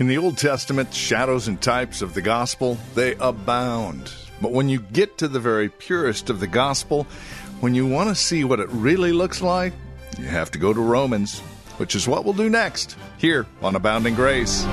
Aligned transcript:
In 0.00 0.06
the 0.06 0.16
Old 0.16 0.38
Testament, 0.38 0.94
shadows 0.94 1.46
and 1.46 1.60
types 1.60 2.00
of 2.00 2.14
the 2.14 2.22
gospel, 2.22 2.78
they 2.94 3.16
abound. 3.16 4.10
But 4.40 4.50
when 4.50 4.70
you 4.70 4.80
get 4.80 5.18
to 5.18 5.28
the 5.28 5.38
very 5.38 5.68
purest 5.68 6.30
of 6.30 6.40
the 6.40 6.46
gospel, 6.46 7.06
when 7.60 7.74
you 7.74 7.86
want 7.86 8.08
to 8.08 8.14
see 8.14 8.42
what 8.44 8.60
it 8.60 8.70
really 8.70 9.12
looks 9.12 9.42
like, 9.42 9.74
you 10.18 10.24
have 10.24 10.50
to 10.52 10.58
go 10.58 10.72
to 10.72 10.80
Romans, 10.80 11.40
which 11.76 11.94
is 11.94 12.08
what 12.08 12.24
we'll 12.24 12.32
do 12.32 12.48
next, 12.48 12.96
here 13.18 13.44
on 13.60 13.76
Abounding 13.76 14.14
Grace. 14.14 14.64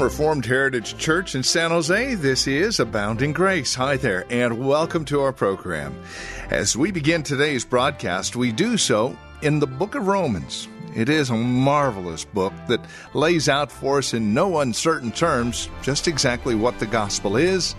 Reformed 0.00 0.46
Heritage 0.46 0.96
Church 0.96 1.34
in 1.34 1.42
San 1.42 1.70
Jose, 1.70 2.14
this 2.14 2.46
is 2.46 2.78
Abounding 2.78 3.32
Grace. 3.32 3.74
Hi 3.74 3.96
there, 3.96 4.24
and 4.30 4.64
welcome 4.64 5.04
to 5.06 5.20
our 5.20 5.32
program. 5.32 5.98
As 6.50 6.76
we 6.76 6.92
begin 6.92 7.22
today's 7.22 7.64
broadcast, 7.64 8.36
we 8.36 8.52
do 8.52 8.76
so 8.76 9.18
in 9.42 9.58
the 9.58 9.66
book 9.66 9.94
of 9.94 10.06
Romans. 10.06 10.68
It 10.94 11.08
is 11.08 11.30
a 11.30 11.34
marvelous 11.34 12.24
book 12.24 12.52
that 12.68 12.84
lays 13.12 13.48
out 13.48 13.72
for 13.72 13.98
us 13.98 14.14
in 14.14 14.32
no 14.32 14.60
uncertain 14.60 15.10
terms 15.10 15.68
just 15.82 16.06
exactly 16.06 16.54
what 16.54 16.78
the 16.78 16.86
gospel 16.86 17.36
is, 17.36 17.74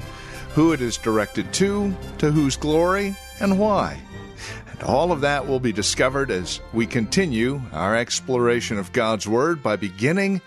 who 0.55 0.73
it 0.73 0.81
is 0.81 0.97
directed 0.97 1.53
to, 1.53 1.95
to 2.17 2.31
whose 2.31 2.57
glory, 2.57 3.15
and 3.39 3.57
why. 3.57 3.99
And 4.71 4.83
all 4.83 5.11
of 5.11 5.21
that 5.21 5.47
will 5.47 5.59
be 5.59 5.71
discovered 5.71 6.31
as 6.31 6.59
we 6.73 6.85
continue 6.85 7.61
our 7.71 7.95
exploration 7.95 8.77
of 8.77 8.91
God's 8.91 9.27
Word 9.27 9.63
by 9.63 9.77
beginning 9.77 10.41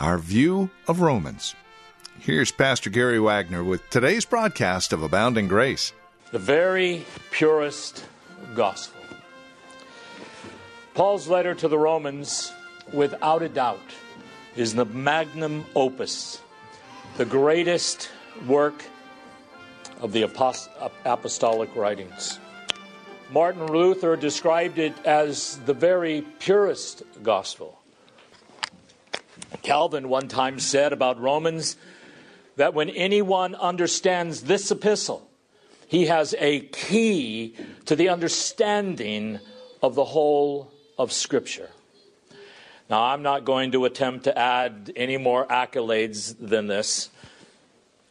our 0.00 0.18
view 0.18 0.70
of 0.88 1.00
Romans. 1.00 1.54
Here's 2.20 2.50
Pastor 2.50 2.90
Gary 2.90 3.18
Wagner 3.18 3.62
with 3.62 3.88
today's 3.90 4.24
broadcast 4.24 4.92
of 4.92 5.02
Abounding 5.02 5.48
Grace. 5.48 5.92
The 6.32 6.38
very 6.38 7.04
purest 7.30 8.04
gospel. 8.54 9.00
Paul's 10.94 11.28
letter 11.28 11.54
to 11.54 11.68
the 11.68 11.78
Romans, 11.78 12.52
without 12.92 13.42
a 13.42 13.48
doubt, 13.48 13.80
is 14.56 14.74
the 14.74 14.84
magnum 14.84 15.64
opus, 15.74 16.40
the 17.16 17.24
greatest 17.24 18.10
work 18.46 18.84
of 20.00 20.12
the 20.12 20.22
apostolic 20.22 21.74
writings. 21.76 22.38
Martin 23.30 23.66
Luther 23.66 24.16
described 24.16 24.78
it 24.78 24.94
as 25.04 25.58
the 25.66 25.74
very 25.74 26.22
purest 26.38 27.02
gospel. 27.22 27.80
Calvin 29.62 30.08
one 30.08 30.28
time 30.28 30.58
said 30.58 30.92
about 30.92 31.20
Romans 31.20 31.76
that 32.56 32.74
when 32.74 32.90
anyone 32.90 33.54
understands 33.54 34.42
this 34.42 34.70
epistle, 34.70 35.28
he 35.86 36.06
has 36.06 36.34
a 36.38 36.60
key 36.60 37.54
to 37.86 37.96
the 37.96 38.08
understanding 38.08 39.38
of 39.82 39.94
the 39.94 40.04
whole 40.04 40.72
of 40.98 41.12
Scripture. 41.12 41.70
Now, 42.88 43.04
I'm 43.04 43.22
not 43.22 43.44
going 43.44 43.72
to 43.72 43.86
attempt 43.86 44.24
to 44.24 44.38
add 44.38 44.92
any 44.94 45.16
more 45.16 45.46
accolades 45.46 46.34
than 46.38 46.66
this. 46.66 47.10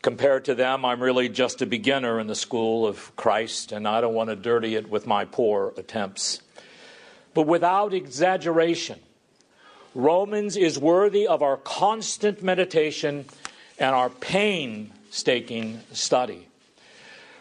Compared 0.01 0.45
to 0.45 0.55
them, 0.55 0.83
I'm 0.83 1.01
really 1.01 1.29
just 1.29 1.61
a 1.61 1.65
beginner 1.65 2.19
in 2.19 2.27
the 2.27 2.35
school 2.35 2.85
of 2.85 3.15
Christ, 3.15 3.71
and 3.71 3.87
I 3.87 4.01
don't 4.01 4.13
want 4.13 4.29
to 4.29 4.35
dirty 4.35 4.75
it 4.75 4.89
with 4.89 5.07
my 5.07 5.25
poor 5.25 5.73
attempts. 5.77 6.41
But 7.33 7.43
without 7.43 7.93
exaggeration, 7.93 8.99
Romans 9.95 10.57
is 10.57 10.79
worthy 10.79 11.27
of 11.27 11.43
our 11.43 11.57
constant 11.57 12.41
meditation 12.41 13.25
and 13.77 13.95
our 13.95 14.09
painstaking 14.09 15.81
study. 15.91 16.47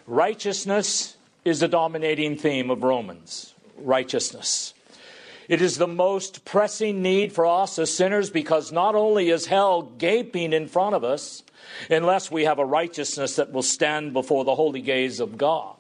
Righteousness 0.06 1.16
is 1.44 1.60
the 1.60 1.68
dominating 1.68 2.36
theme 2.36 2.70
of 2.70 2.82
Romans. 2.82 3.54
Righteousness. 3.78 4.74
It 5.48 5.60
is 5.60 5.76
the 5.76 5.88
most 5.88 6.44
pressing 6.44 7.02
need 7.02 7.32
for 7.32 7.46
us 7.46 7.78
as 7.78 7.92
sinners 7.92 8.30
because 8.30 8.70
not 8.70 8.94
only 8.94 9.30
is 9.30 9.46
hell 9.46 9.82
gaping 9.82 10.52
in 10.52 10.68
front 10.68 10.94
of 10.94 11.04
us, 11.04 11.42
unless 11.90 12.30
we 12.30 12.44
have 12.44 12.58
a 12.58 12.64
righteousness 12.64 13.36
that 13.36 13.52
will 13.52 13.62
stand 13.62 14.12
before 14.12 14.44
the 14.44 14.54
holy 14.54 14.80
gaze 14.80 15.20
of 15.20 15.36
God, 15.36 15.76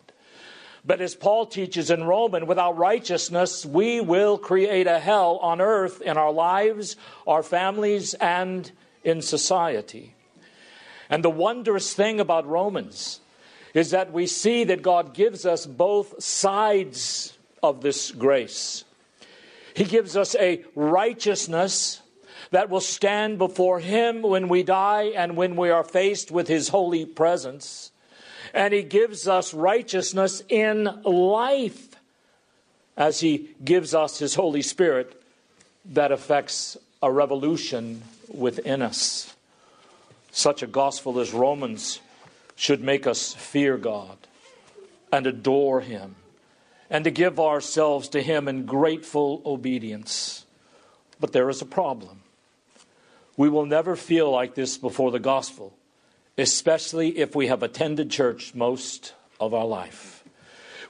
but 0.84 1.00
as 1.00 1.14
Paul 1.14 1.46
teaches 1.46 1.90
in 1.90 2.04
Roman, 2.04 2.46
without 2.46 2.76
righteousness, 2.76 3.64
we 3.64 4.00
will 4.00 4.36
create 4.36 4.88
a 4.88 4.98
hell 4.98 5.38
on 5.38 5.60
earth 5.60 6.02
in 6.02 6.16
our 6.16 6.32
lives, 6.32 6.96
our 7.26 7.42
families, 7.42 8.14
and 8.14 8.70
in 9.04 9.22
society. 9.22 10.14
And 11.08 11.22
the 11.22 11.30
wondrous 11.30 11.94
thing 11.94 12.18
about 12.18 12.46
Romans 12.46 13.20
is 13.74 13.90
that 13.90 14.12
we 14.12 14.26
see 14.26 14.64
that 14.64 14.82
God 14.82 15.14
gives 15.14 15.46
us 15.46 15.66
both 15.66 16.22
sides 16.22 17.38
of 17.62 17.80
this 17.80 18.10
grace. 18.10 18.84
He 19.74 19.84
gives 19.84 20.16
us 20.16 20.34
a 20.34 20.64
righteousness 20.74 22.00
that 22.50 22.68
will 22.68 22.80
stand 22.80 23.38
before 23.38 23.78
Him 23.78 24.22
when 24.22 24.48
we 24.48 24.64
die 24.64 25.12
and 25.14 25.36
when 25.36 25.54
we 25.54 25.70
are 25.70 25.84
faced 25.84 26.32
with 26.32 26.48
His 26.48 26.68
holy 26.68 27.06
presence 27.06 27.91
and 28.52 28.74
He 28.74 28.82
gives 28.82 29.26
us 29.26 29.54
righteousness 29.54 30.42
in 30.48 30.84
life 31.04 31.88
as 32.96 33.20
He 33.20 33.50
gives 33.64 33.94
us 33.94 34.18
His 34.18 34.34
Holy 34.34 34.62
Spirit 34.62 35.20
that 35.86 36.12
affects 36.12 36.76
a 37.02 37.10
revolution 37.10 38.02
within 38.28 38.82
us. 38.82 39.34
Such 40.30 40.62
a 40.62 40.66
gospel 40.66 41.18
as 41.18 41.32
Romans 41.32 42.00
should 42.56 42.82
make 42.82 43.06
us 43.06 43.34
fear 43.34 43.76
God 43.76 44.16
and 45.10 45.26
adore 45.26 45.80
Him 45.80 46.16
and 46.88 47.04
to 47.04 47.10
give 47.10 47.40
ourselves 47.40 48.08
to 48.10 48.22
Him 48.22 48.48
in 48.48 48.66
grateful 48.66 49.42
obedience. 49.44 50.44
But 51.18 51.32
there 51.32 51.48
is 51.48 51.62
a 51.62 51.66
problem. 51.66 52.20
We 53.36 53.48
will 53.48 53.66
never 53.66 53.96
feel 53.96 54.30
like 54.30 54.54
this 54.54 54.76
before 54.76 55.10
the 55.10 55.18
gospel 55.18 55.72
especially 56.38 57.18
if 57.18 57.34
we 57.34 57.46
have 57.48 57.62
attended 57.62 58.10
church 58.10 58.54
most 58.54 59.14
of 59.40 59.54
our 59.54 59.66
life. 59.66 60.24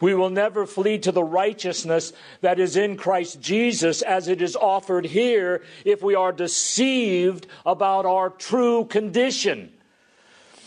We 0.01 0.15
will 0.15 0.31
never 0.31 0.67
flee 0.67 0.99
to 0.99 1.13
the 1.13 1.23
righteousness 1.23 2.13
that 2.41 2.59
is 2.59 2.77
in 2.77 2.97
Christ 2.97 3.41
Jesus 3.41 4.03
as 4.03 4.27
it 4.27 4.43
is 4.43 4.57
offered 4.57 5.07
here 5.07 5.63
if 5.85 6.03
we 6.03 6.17
are 6.17 6.33
deceived 6.33 7.47
about 7.65 8.05
our 8.05 8.31
true 8.31 8.85
condition. 8.87 9.73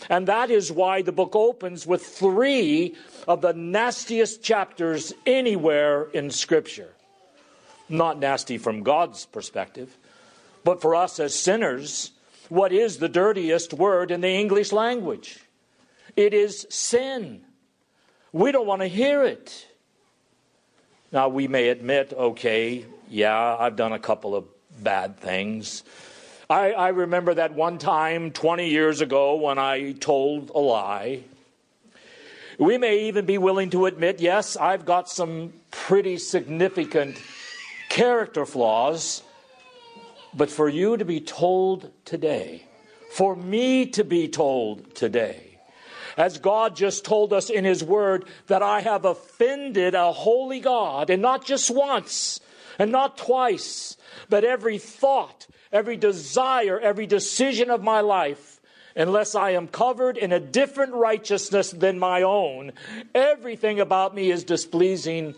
And 0.08 0.28
that 0.28 0.50
is 0.50 0.72
why 0.72 1.02
the 1.02 1.12
book 1.12 1.36
opens 1.36 1.86
with 1.86 2.02
three 2.02 2.94
of 3.28 3.42
the 3.42 3.52
nastiest 3.52 4.42
chapters 4.42 5.12
anywhere 5.26 6.04
in 6.14 6.30
Scripture. 6.30 6.88
Not 7.88 8.18
nasty 8.18 8.56
from 8.56 8.82
God's 8.82 9.26
perspective, 9.26 9.96
but 10.64 10.80
for 10.80 10.94
us 10.94 11.20
as 11.20 11.34
sinners, 11.34 12.12
what 12.48 12.72
is 12.72 12.98
the 12.98 13.08
dirtiest 13.08 13.72
word 13.72 14.10
in 14.10 14.20
the 14.20 14.28
English 14.28 14.72
language? 14.72 15.40
It 16.16 16.32
is 16.32 16.66
sin. 16.70 17.42
We 18.32 18.52
don't 18.52 18.66
want 18.66 18.82
to 18.82 18.88
hear 18.88 19.22
it. 19.24 19.66
Now, 21.12 21.28
we 21.28 21.48
may 21.48 21.68
admit, 21.68 22.12
okay, 22.12 22.84
yeah, 23.08 23.56
I've 23.58 23.76
done 23.76 23.92
a 23.92 23.98
couple 23.98 24.34
of 24.34 24.44
bad 24.82 25.18
things. 25.18 25.84
I, 26.48 26.72
I, 26.72 26.88
remember 26.88 27.34
that 27.34 27.54
one 27.54 27.78
time 27.78 28.30
20 28.30 28.68
years 28.68 29.00
ago 29.00 29.36
when 29.36 29.58
I 29.58 29.92
told 29.92 30.50
a 30.54 30.58
lie. 30.58 31.24
We 32.58 32.78
may 32.78 33.08
even 33.08 33.26
be 33.26 33.38
willing 33.38 33.70
to 33.70 33.86
admit, 33.86 34.20
yes, 34.20 34.56
I've 34.56 34.84
got 34.84 35.08
some 35.08 35.52
pretty 35.70 36.18
significant 36.18 37.20
character 37.88 38.46
flaws. 38.46 39.22
But 40.36 40.50
for 40.50 40.68
you 40.68 40.96
to 40.96 41.04
be 41.04 41.20
told 41.20 41.90
today, 42.04 42.64
for 43.10 43.34
me 43.34 43.86
to 43.86 44.04
be 44.04 44.28
told 44.28 44.94
today, 44.94 45.58
as 46.16 46.38
God 46.38 46.76
just 46.76 47.04
told 47.04 47.32
us 47.32 47.50
in 47.50 47.64
His 47.64 47.82
Word, 47.82 48.26
that 48.46 48.62
I 48.62 48.80
have 48.80 49.04
offended 49.04 49.94
a 49.94 50.12
holy 50.12 50.60
God, 50.60 51.10
and 51.10 51.22
not 51.22 51.44
just 51.44 51.70
once, 51.70 52.40
and 52.78 52.92
not 52.92 53.16
twice, 53.16 53.96
but 54.28 54.44
every 54.44 54.78
thought, 54.78 55.46
every 55.72 55.96
desire, 55.96 56.78
every 56.78 57.06
decision 57.06 57.70
of 57.70 57.82
my 57.82 58.00
life 58.00 58.56
unless 58.96 59.34
I 59.34 59.50
am 59.50 59.68
covered 59.68 60.16
in 60.16 60.32
a 60.32 60.40
different 60.40 60.94
righteousness 60.94 61.70
than 61.70 61.98
my 61.98 62.22
own, 62.22 62.72
everything 63.14 63.78
about 63.78 64.14
me 64.14 64.30
is 64.30 64.42
displeasing 64.42 65.34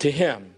to 0.00 0.10
Him. 0.10 0.54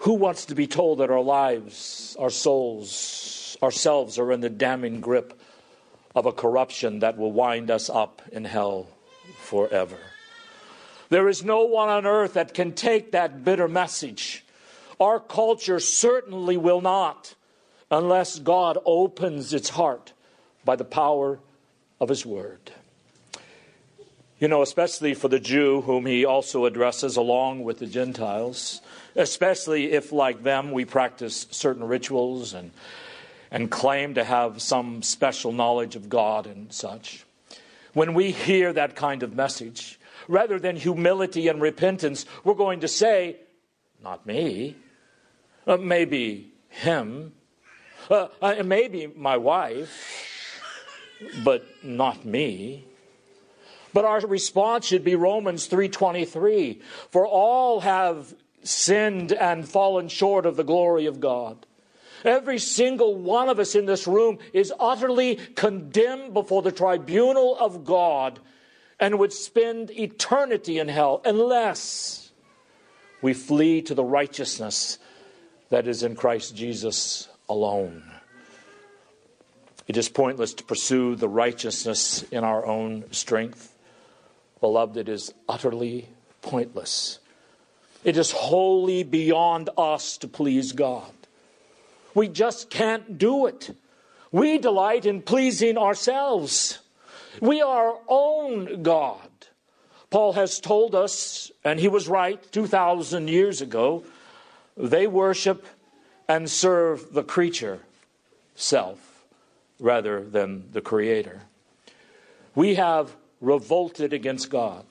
Who 0.00 0.14
wants 0.14 0.46
to 0.46 0.54
be 0.54 0.66
told 0.66 0.98
that 0.98 1.10
our 1.10 1.20
lives, 1.20 2.16
our 2.18 2.30
souls, 2.30 3.56
ourselves 3.62 4.18
are 4.18 4.32
in 4.32 4.40
the 4.40 4.48
damning 4.48 5.00
grip 5.00 5.38
of 6.14 6.24
a 6.24 6.32
corruption 6.32 7.00
that 7.00 7.18
will 7.18 7.32
wind 7.32 7.70
us 7.70 7.90
up 7.90 8.22
in 8.32 8.46
hell 8.46 8.88
forever? 9.42 9.98
There 11.10 11.28
is 11.28 11.44
no 11.44 11.64
one 11.64 11.90
on 11.90 12.06
earth 12.06 12.32
that 12.32 12.54
can 12.54 12.72
take 12.72 13.12
that 13.12 13.44
bitter 13.44 13.68
message. 13.68 14.42
Our 14.98 15.20
culture 15.20 15.80
certainly 15.80 16.56
will 16.56 16.80
not 16.80 17.34
unless 17.90 18.38
God 18.38 18.78
opens 18.86 19.52
its 19.52 19.68
heart 19.70 20.14
by 20.64 20.76
the 20.76 20.84
power 20.84 21.40
of 22.00 22.08
His 22.08 22.24
Word. 22.24 22.72
You 24.38 24.48
know, 24.48 24.62
especially 24.62 25.12
for 25.12 25.28
the 25.28 25.38
Jew, 25.38 25.82
whom 25.82 26.06
he 26.06 26.24
also 26.24 26.64
addresses 26.64 27.18
along 27.18 27.64
with 27.64 27.78
the 27.78 27.86
Gentiles, 27.86 28.80
especially 29.16 29.92
if, 29.92 30.12
like 30.12 30.42
them, 30.42 30.72
we 30.72 30.84
practice 30.84 31.46
certain 31.50 31.84
rituals 31.84 32.54
and, 32.54 32.70
and 33.50 33.70
claim 33.70 34.14
to 34.14 34.24
have 34.24 34.62
some 34.62 35.02
special 35.02 35.52
knowledge 35.52 35.96
of 35.96 36.08
God 36.08 36.46
and 36.46 36.72
such. 36.72 37.24
When 37.92 38.14
we 38.14 38.30
hear 38.30 38.72
that 38.72 38.94
kind 38.94 39.22
of 39.22 39.34
message, 39.34 39.98
rather 40.28 40.58
than 40.58 40.76
humility 40.76 41.48
and 41.48 41.60
repentance, 41.60 42.24
we're 42.44 42.54
going 42.54 42.80
to 42.80 42.88
say, 42.88 43.36
Not 44.02 44.26
me, 44.26 44.76
uh, 45.66 45.76
maybe 45.76 46.52
him, 46.68 47.32
uh, 48.10 48.28
uh, 48.40 48.62
maybe 48.64 49.08
my 49.14 49.36
wife, 49.36 50.62
but 51.44 51.64
not 51.82 52.24
me. 52.24 52.84
But 53.92 54.04
our 54.04 54.20
response 54.20 54.86
should 54.86 55.04
be 55.04 55.16
Romans 55.16 55.68
3:23, 55.68 56.80
for 57.10 57.26
all 57.26 57.80
have 57.80 58.34
sinned 58.62 59.32
and 59.32 59.68
fallen 59.68 60.08
short 60.08 60.46
of 60.46 60.56
the 60.56 60.64
glory 60.64 61.06
of 61.06 61.20
God. 61.20 61.66
Every 62.24 62.58
single 62.58 63.14
one 63.14 63.48
of 63.48 63.58
us 63.58 63.74
in 63.74 63.86
this 63.86 64.06
room 64.06 64.38
is 64.52 64.72
utterly 64.78 65.36
condemned 65.36 66.34
before 66.34 66.62
the 66.62 66.72
tribunal 66.72 67.56
of 67.58 67.84
God 67.84 68.40
and 68.98 69.18
would 69.18 69.32
spend 69.32 69.90
eternity 69.90 70.78
in 70.78 70.88
hell 70.88 71.22
unless 71.24 72.30
we 73.22 73.32
flee 73.32 73.80
to 73.82 73.94
the 73.94 74.04
righteousness 74.04 74.98
that 75.70 75.86
is 75.86 76.02
in 76.02 76.14
Christ 76.14 76.54
Jesus 76.54 77.28
alone. 77.48 78.02
It 79.86 79.96
is 79.96 80.08
pointless 80.08 80.54
to 80.54 80.64
pursue 80.64 81.16
the 81.16 81.28
righteousness 81.28 82.22
in 82.24 82.44
our 82.44 82.64
own 82.66 83.10
strength. 83.12 83.76
Beloved, 84.60 84.96
it 84.96 85.08
is 85.08 85.32
utterly 85.48 86.08
pointless. 86.42 87.19
It 88.02 88.16
is 88.16 88.30
wholly 88.30 89.02
beyond 89.02 89.70
us 89.76 90.16
to 90.18 90.28
please 90.28 90.72
God. 90.72 91.12
We 92.14 92.28
just 92.28 92.70
can't 92.70 93.18
do 93.18 93.46
it. 93.46 93.76
We 94.32 94.58
delight 94.58 95.06
in 95.06 95.22
pleasing 95.22 95.76
ourselves. 95.76 96.78
We 97.40 97.60
are 97.62 97.92
our 97.92 97.98
own 98.08 98.82
God. 98.82 99.28
Paul 100.10 100.32
has 100.32 100.58
told 100.58 100.94
us, 100.94 101.52
and 101.64 101.78
he 101.78 101.88
was 101.88 102.08
right 102.08 102.40
2,000 102.50 103.28
years 103.28 103.60
ago, 103.60 104.04
they 104.76 105.06
worship 105.06 105.66
and 106.28 106.50
serve 106.50 107.12
the 107.12 107.22
creature, 107.22 107.80
self, 108.54 109.24
rather 109.78 110.24
than 110.24 110.70
the 110.72 110.80
Creator. 110.80 111.40
We 112.54 112.74
have 112.74 113.14
revolted 113.40 114.12
against 114.12 114.50
God. 114.50 114.84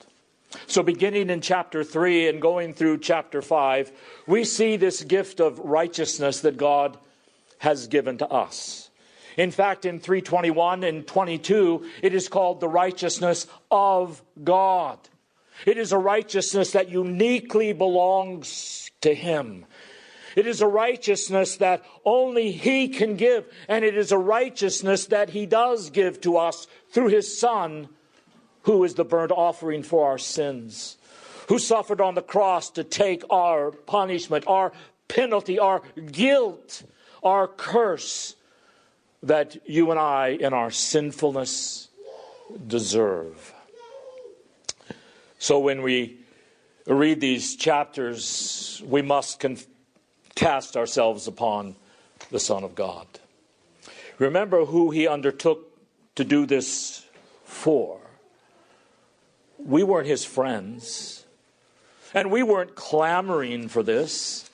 So, 0.66 0.82
beginning 0.82 1.30
in 1.30 1.40
chapter 1.40 1.84
3 1.84 2.28
and 2.28 2.42
going 2.42 2.74
through 2.74 2.98
chapter 2.98 3.40
5, 3.40 3.92
we 4.26 4.44
see 4.44 4.76
this 4.76 5.04
gift 5.04 5.40
of 5.40 5.58
righteousness 5.60 6.40
that 6.40 6.56
God 6.56 6.98
has 7.58 7.86
given 7.86 8.18
to 8.18 8.28
us. 8.28 8.90
In 9.36 9.50
fact, 9.50 9.84
in 9.84 10.00
321 10.00 10.82
and 10.82 11.06
22, 11.06 11.88
it 12.02 12.14
is 12.14 12.28
called 12.28 12.60
the 12.60 12.68
righteousness 12.68 13.46
of 13.70 14.22
God. 14.42 14.98
It 15.66 15.78
is 15.78 15.92
a 15.92 15.98
righteousness 15.98 16.72
that 16.72 16.88
uniquely 16.88 17.72
belongs 17.72 18.90
to 19.02 19.14
Him. 19.14 19.66
It 20.36 20.46
is 20.46 20.60
a 20.60 20.66
righteousness 20.66 21.56
that 21.56 21.84
only 22.04 22.50
He 22.50 22.88
can 22.88 23.16
give, 23.16 23.46
and 23.68 23.84
it 23.84 23.96
is 23.96 24.12
a 24.12 24.18
righteousness 24.18 25.06
that 25.06 25.30
He 25.30 25.46
does 25.46 25.90
give 25.90 26.20
to 26.22 26.36
us 26.36 26.66
through 26.92 27.08
His 27.08 27.38
Son, 27.38 27.88
who 28.62 28.84
is 28.84 28.94
the 28.94 29.04
burnt 29.04 29.32
offering 29.32 29.82
for 29.82 30.08
our 30.08 30.18
sins, 30.18 30.96
who 31.48 31.58
suffered 31.58 32.00
on 32.00 32.14
the 32.14 32.22
cross 32.22 32.70
to 32.70 32.84
take 32.84 33.22
our 33.30 33.70
punishment, 33.70 34.44
our 34.46 34.72
penalty, 35.08 35.58
our 35.58 35.82
guilt, 36.12 36.82
our 37.22 37.48
curse 37.48 38.36
that 39.22 39.68
you 39.68 39.90
and 39.90 40.00
I, 40.00 40.28
in 40.28 40.52
our 40.52 40.70
sinfulness, 40.70 41.88
deserve. 42.66 43.52
So 45.38 45.58
when 45.58 45.82
we 45.82 46.18
read 46.86 47.20
these 47.20 47.56
chapters, 47.56 48.82
we 48.86 49.02
must 49.02 49.40
conf- 49.40 49.66
cast 50.34 50.76
ourselves 50.76 51.26
upon 51.26 51.76
the 52.30 52.40
Son 52.40 52.64
of 52.64 52.74
God. 52.74 53.06
Remember 54.18 54.64
who 54.64 54.90
he 54.90 55.08
undertook 55.08 55.66
to 56.16 56.24
do 56.24 56.46
this 56.46 57.04
for. 57.44 57.99
We 59.64 59.82
weren't 59.82 60.06
his 60.06 60.24
friends, 60.24 61.24
and 62.14 62.30
we 62.30 62.42
weren't 62.42 62.74
clamoring 62.74 63.68
for 63.68 63.82
this. 63.82 64.50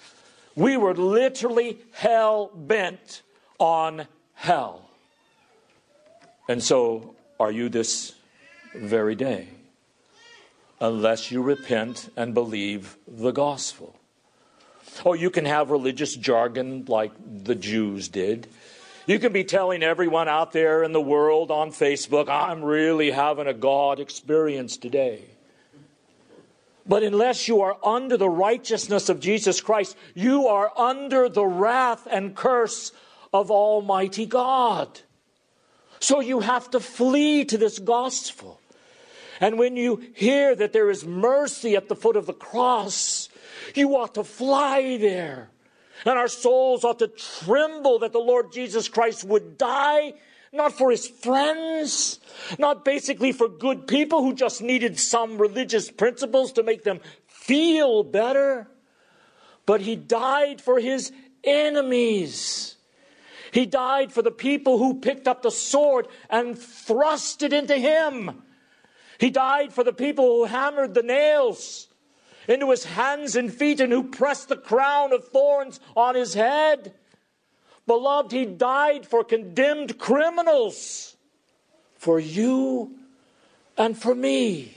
We 0.54 0.76
were 0.76 0.94
literally 0.94 1.78
hell 1.92 2.50
bent 2.54 3.22
on 3.58 4.06
hell. 4.34 4.88
And 6.48 6.62
so 6.62 7.14
are 7.38 7.50
you 7.50 7.68
this 7.68 8.14
very 8.74 9.14
day, 9.14 9.48
unless 10.80 11.30
you 11.30 11.42
repent 11.42 12.10
and 12.16 12.34
believe 12.34 12.96
the 13.06 13.32
gospel. 13.32 13.98
Oh, 15.04 15.14
you 15.14 15.30
can 15.30 15.44
have 15.44 15.70
religious 15.70 16.14
jargon 16.14 16.84
like 16.86 17.12
the 17.44 17.54
Jews 17.54 18.08
did. 18.08 18.46
You 19.06 19.20
can 19.20 19.32
be 19.32 19.44
telling 19.44 19.84
everyone 19.84 20.28
out 20.28 20.50
there 20.50 20.82
in 20.82 20.92
the 20.92 21.00
world 21.00 21.52
on 21.52 21.70
Facebook, 21.70 22.28
I'm 22.28 22.64
really 22.64 23.12
having 23.12 23.46
a 23.46 23.54
God 23.54 24.00
experience 24.00 24.76
today. 24.76 25.22
But 26.88 27.04
unless 27.04 27.46
you 27.46 27.62
are 27.62 27.76
under 27.84 28.16
the 28.16 28.28
righteousness 28.28 29.08
of 29.08 29.20
Jesus 29.20 29.60
Christ, 29.60 29.96
you 30.14 30.48
are 30.48 30.72
under 30.76 31.28
the 31.28 31.46
wrath 31.46 32.06
and 32.10 32.34
curse 32.34 32.92
of 33.32 33.50
Almighty 33.50 34.26
God. 34.26 35.00
So 36.00 36.20
you 36.20 36.40
have 36.40 36.70
to 36.72 36.80
flee 36.80 37.44
to 37.44 37.58
this 37.58 37.78
gospel. 37.78 38.60
And 39.40 39.58
when 39.58 39.76
you 39.76 40.02
hear 40.14 40.54
that 40.54 40.72
there 40.72 40.90
is 40.90 41.04
mercy 41.04 41.76
at 41.76 41.88
the 41.88 41.96
foot 41.96 42.16
of 42.16 42.26
the 42.26 42.32
cross, 42.32 43.28
you 43.74 43.96
ought 43.96 44.14
to 44.14 44.24
fly 44.24 44.96
there. 44.96 45.50
And 46.04 46.18
our 46.18 46.28
souls 46.28 46.84
ought 46.84 46.98
to 46.98 47.08
tremble 47.08 48.00
that 48.00 48.12
the 48.12 48.18
Lord 48.18 48.52
Jesus 48.52 48.88
Christ 48.88 49.24
would 49.24 49.56
die, 49.58 50.14
not 50.52 50.76
for 50.76 50.90
his 50.90 51.08
friends, 51.08 52.20
not 52.58 52.84
basically 52.84 53.32
for 53.32 53.48
good 53.48 53.86
people 53.86 54.22
who 54.22 54.34
just 54.34 54.62
needed 54.62 54.98
some 54.98 55.38
religious 55.38 55.90
principles 55.90 56.52
to 56.52 56.62
make 56.62 56.84
them 56.84 57.00
feel 57.26 58.02
better, 58.02 58.68
but 59.64 59.80
he 59.80 59.96
died 59.96 60.60
for 60.60 60.78
his 60.78 61.12
enemies. 61.42 62.76
He 63.52 63.66
died 63.66 64.12
for 64.12 64.22
the 64.22 64.30
people 64.30 64.78
who 64.78 65.00
picked 65.00 65.26
up 65.26 65.42
the 65.42 65.50
sword 65.50 66.08
and 66.28 66.58
thrust 66.58 67.42
it 67.42 67.52
into 67.52 67.76
him. 67.76 68.42
He 69.18 69.30
died 69.30 69.72
for 69.72 69.82
the 69.82 69.92
people 69.92 70.24
who 70.24 70.44
hammered 70.44 70.94
the 70.94 71.02
nails 71.02 71.85
into 72.48 72.70
his 72.70 72.84
hands 72.84 73.36
and 73.36 73.52
feet 73.52 73.80
and 73.80 73.92
who 73.92 74.04
pressed 74.04 74.48
the 74.48 74.56
crown 74.56 75.12
of 75.12 75.28
thorns 75.28 75.80
on 75.96 76.14
his 76.14 76.34
head. 76.34 76.94
Beloved, 77.86 78.32
he 78.32 78.44
died 78.44 79.06
for 79.06 79.22
condemned 79.24 79.98
criminals, 79.98 81.16
for 81.96 82.18
you 82.18 82.92
and 83.76 83.96
for 83.96 84.14
me. 84.14 84.74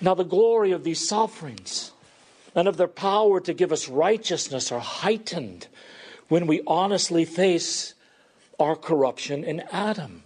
Now, 0.00 0.14
the 0.14 0.24
glory 0.24 0.72
of 0.72 0.84
these 0.84 1.08
sufferings 1.08 1.92
and 2.54 2.68
of 2.68 2.76
their 2.76 2.88
power 2.88 3.40
to 3.40 3.54
give 3.54 3.72
us 3.72 3.88
righteousness 3.88 4.70
are 4.70 4.80
heightened 4.80 5.66
when 6.28 6.46
we 6.46 6.62
honestly 6.66 7.24
face 7.24 7.94
our 8.60 8.76
corruption 8.76 9.44
in 9.44 9.60
Adam. 9.72 10.22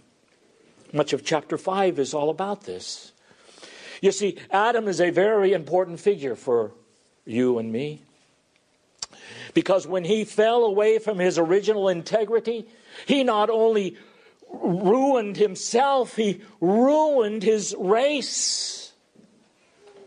Much 0.91 1.13
of 1.13 1.25
chapter 1.25 1.57
5 1.57 1.97
is 1.97 2.13
all 2.13 2.29
about 2.29 2.63
this. 2.63 3.12
You 4.03 4.11
see, 4.11 4.37
Adam 4.51 4.89
is 4.89 4.99
a 4.99 5.11
very 5.11 5.53
important 5.53 5.97
figure 5.97 6.35
for 6.35 6.73
you 7.23 7.57
and 7.57 7.71
me. 7.71 8.01
Because 9.53 9.87
when 9.87 10.03
he 10.03 10.25
fell 10.25 10.65
away 10.65 10.99
from 10.99 11.19
his 11.19 11.37
original 11.39 11.87
integrity 11.87 12.67
He 13.05 13.23
not 13.23 13.49
only 13.49 13.97
ruined 14.49 15.37
himself, 15.37 16.15
he 16.15 16.41
ruined 16.61 17.43
his 17.43 17.75
race. 17.77 18.91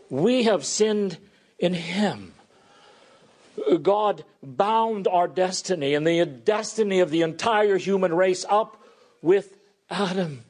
We 0.09 0.43
have 0.43 0.65
sinned 0.65 1.17
in 1.59 1.73
him. 1.73 2.33
God 3.81 4.23
bound 4.41 5.07
our 5.07 5.27
destiny 5.27 5.95
and 5.95 6.05
the 6.05 6.25
destiny 6.25 6.99
of 6.99 7.09
the 7.09 7.23
entire 7.23 7.77
human 7.77 8.13
race 8.13 8.45
up 8.47 8.81
with 9.21 9.57
Adam, 9.89 10.43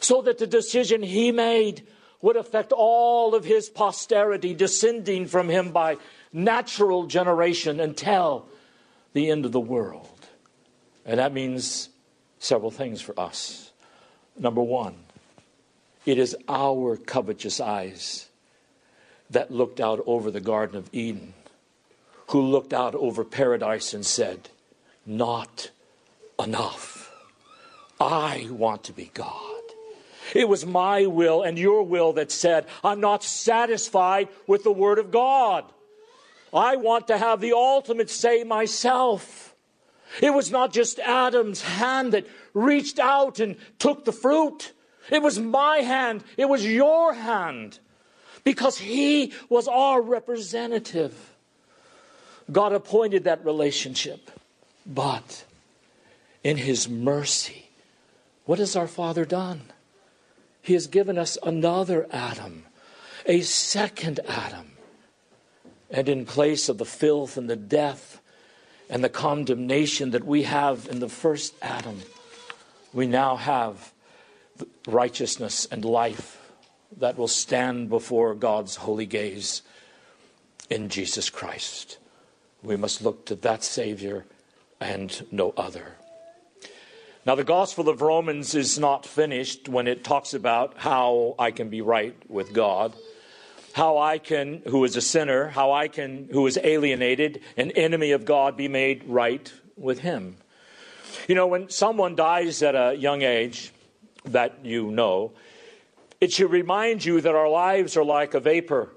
so 0.00 0.20
that 0.22 0.38
the 0.38 0.46
decision 0.46 1.02
he 1.02 1.30
made 1.30 1.86
would 2.24 2.36
affect 2.36 2.72
all 2.72 3.34
of 3.34 3.44
his 3.44 3.68
posterity 3.68 4.54
descending 4.54 5.26
from 5.26 5.50
him 5.50 5.72
by 5.72 5.98
natural 6.32 7.04
generation 7.06 7.78
until 7.78 8.46
the 9.12 9.30
end 9.30 9.44
of 9.44 9.52
the 9.52 9.60
world. 9.60 10.26
And 11.04 11.20
that 11.20 11.34
means 11.34 11.90
several 12.38 12.70
things 12.70 13.02
for 13.02 13.18
us. 13.20 13.72
Number 14.38 14.62
one, 14.62 14.94
it 16.06 16.16
is 16.16 16.34
our 16.48 16.96
covetous 16.96 17.60
eyes 17.60 18.26
that 19.28 19.50
looked 19.50 19.78
out 19.78 20.02
over 20.06 20.30
the 20.30 20.40
Garden 20.40 20.78
of 20.78 20.88
Eden, 20.94 21.34
who 22.28 22.40
looked 22.40 22.72
out 22.72 22.94
over 22.94 23.22
paradise 23.22 23.92
and 23.92 24.04
said, 24.04 24.48
Not 25.04 25.70
enough. 26.42 27.12
I 28.00 28.48
want 28.50 28.82
to 28.84 28.94
be 28.94 29.10
God. 29.12 29.53
It 30.44 30.48
was 30.48 30.66
my 30.66 31.06
will 31.06 31.42
and 31.42 31.56
your 31.56 31.84
will 31.84 32.14
that 32.14 32.32
said, 32.32 32.66
I'm 32.82 33.00
not 33.00 33.22
satisfied 33.22 34.28
with 34.46 34.64
the 34.64 34.72
Word 34.72 34.98
of 34.98 35.12
God. 35.12 35.64
I 36.52 36.76
want 36.76 37.06
to 37.08 37.18
have 37.18 37.40
the 37.40 37.52
ultimate 37.52 38.10
say 38.10 38.42
myself. 38.44 39.54
It 40.20 40.34
was 40.34 40.50
not 40.50 40.72
just 40.72 40.98
Adam's 40.98 41.62
hand 41.62 42.12
that 42.12 42.26
reached 42.52 42.98
out 42.98 43.40
and 43.40 43.56
took 43.78 44.04
the 44.04 44.12
fruit. 44.12 44.72
It 45.10 45.22
was 45.22 45.38
my 45.38 45.78
hand. 45.78 46.24
It 46.36 46.48
was 46.48 46.66
your 46.66 47.14
hand. 47.14 47.78
Because 48.42 48.78
he 48.78 49.32
was 49.48 49.68
our 49.68 50.02
representative. 50.02 51.34
God 52.50 52.72
appointed 52.72 53.24
that 53.24 53.44
relationship. 53.44 54.30
But 54.86 55.44
in 56.42 56.56
his 56.56 56.88
mercy, 56.88 57.70
what 58.44 58.58
has 58.58 58.76
our 58.76 58.86
Father 58.86 59.24
done? 59.24 59.62
He 60.64 60.72
has 60.72 60.86
given 60.86 61.18
us 61.18 61.36
another 61.42 62.06
Adam, 62.10 62.64
a 63.26 63.42
second 63.42 64.18
Adam 64.26 64.72
and 65.90 66.08
in 66.08 66.24
place 66.24 66.70
of 66.70 66.78
the 66.78 66.86
filth 66.86 67.36
and 67.36 67.50
the 67.50 67.54
death 67.54 68.18
and 68.88 69.04
the 69.04 69.10
condemnation 69.10 70.10
that 70.12 70.24
we 70.24 70.44
have 70.44 70.88
in 70.90 71.00
the 71.00 71.08
first 71.10 71.54
Adam, 71.60 72.00
we 72.94 73.06
now 73.06 73.36
have 73.36 73.92
righteousness 74.88 75.66
and 75.70 75.84
life 75.84 76.50
that 76.96 77.18
will 77.18 77.28
stand 77.28 77.90
before 77.90 78.34
God's 78.34 78.76
holy 78.76 79.06
gaze 79.06 79.60
in 80.70 80.88
Jesus 80.88 81.28
Christ. 81.28 81.98
We 82.62 82.76
must 82.76 83.02
look 83.02 83.26
to 83.26 83.34
that 83.36 83.62
Savior 83.62 84.24
and 84.80 85.26
no 85.30 85.52
other. 85.58 85.96
Now, 87.26 87.34
the 87.34 87.44
Gospel 87.44 87.88
of 87.88 88.02
Romans 88.02 88.54
is 88.54 88.78
not 88.78 89.06
finished 89.06 89.68
when 89.68 89.86
it 89.88 90.04
talks 90.04 90.34
about 90.34 90.74
how 90.76 91.34
I 91.38 91.50
can 91.50 91.70
be 91.70 91.80
right 91.80 92.16
with 92.28 92.52
God 92.52 92.94
how 93.74 93.98
I 93.98 94.18
can, 94.18 94.62
who 94.68 94.84
is 94.84 94.94
a 94.94 95.00
sinner, 95.00 95.48
how 95.48 95.72
I 95.72 95.88
can, 95.88 96.28
who 96.30 96.46
is 96.46 96.56
alienated, 96.62 97.40
an 97.56 97.72
enemy 97.72 98.12
of 98.12 98.24
God, 98.24 98.56
be 98.56 98.68
made 98.68 99.02
right 99.04 99.52
with 99.76 99.98
Him. 99.98 100.36
You 101.26 101.34
know, 101.34 101.48
when 101.48 101.68
someone 101.70 102.14
dies 102.14 102.62
at 102.62 102.76
a 102.76 102.94
young 102.96 103.22
age, 103.22 103.72
that 104.26 104.64
you 104.64 104.92
know, 104.92 105.32
it 106.20 106.32
should 106.32 106.52
remind 106.52 107.04
you 107.04 107.20
that 107.20 107.34
our 107.34 107.48
lives 107.48 107.96
are 107.96 108.04
like 108.04 108.34
a 108.34 108.40
vapor 108.40 108.90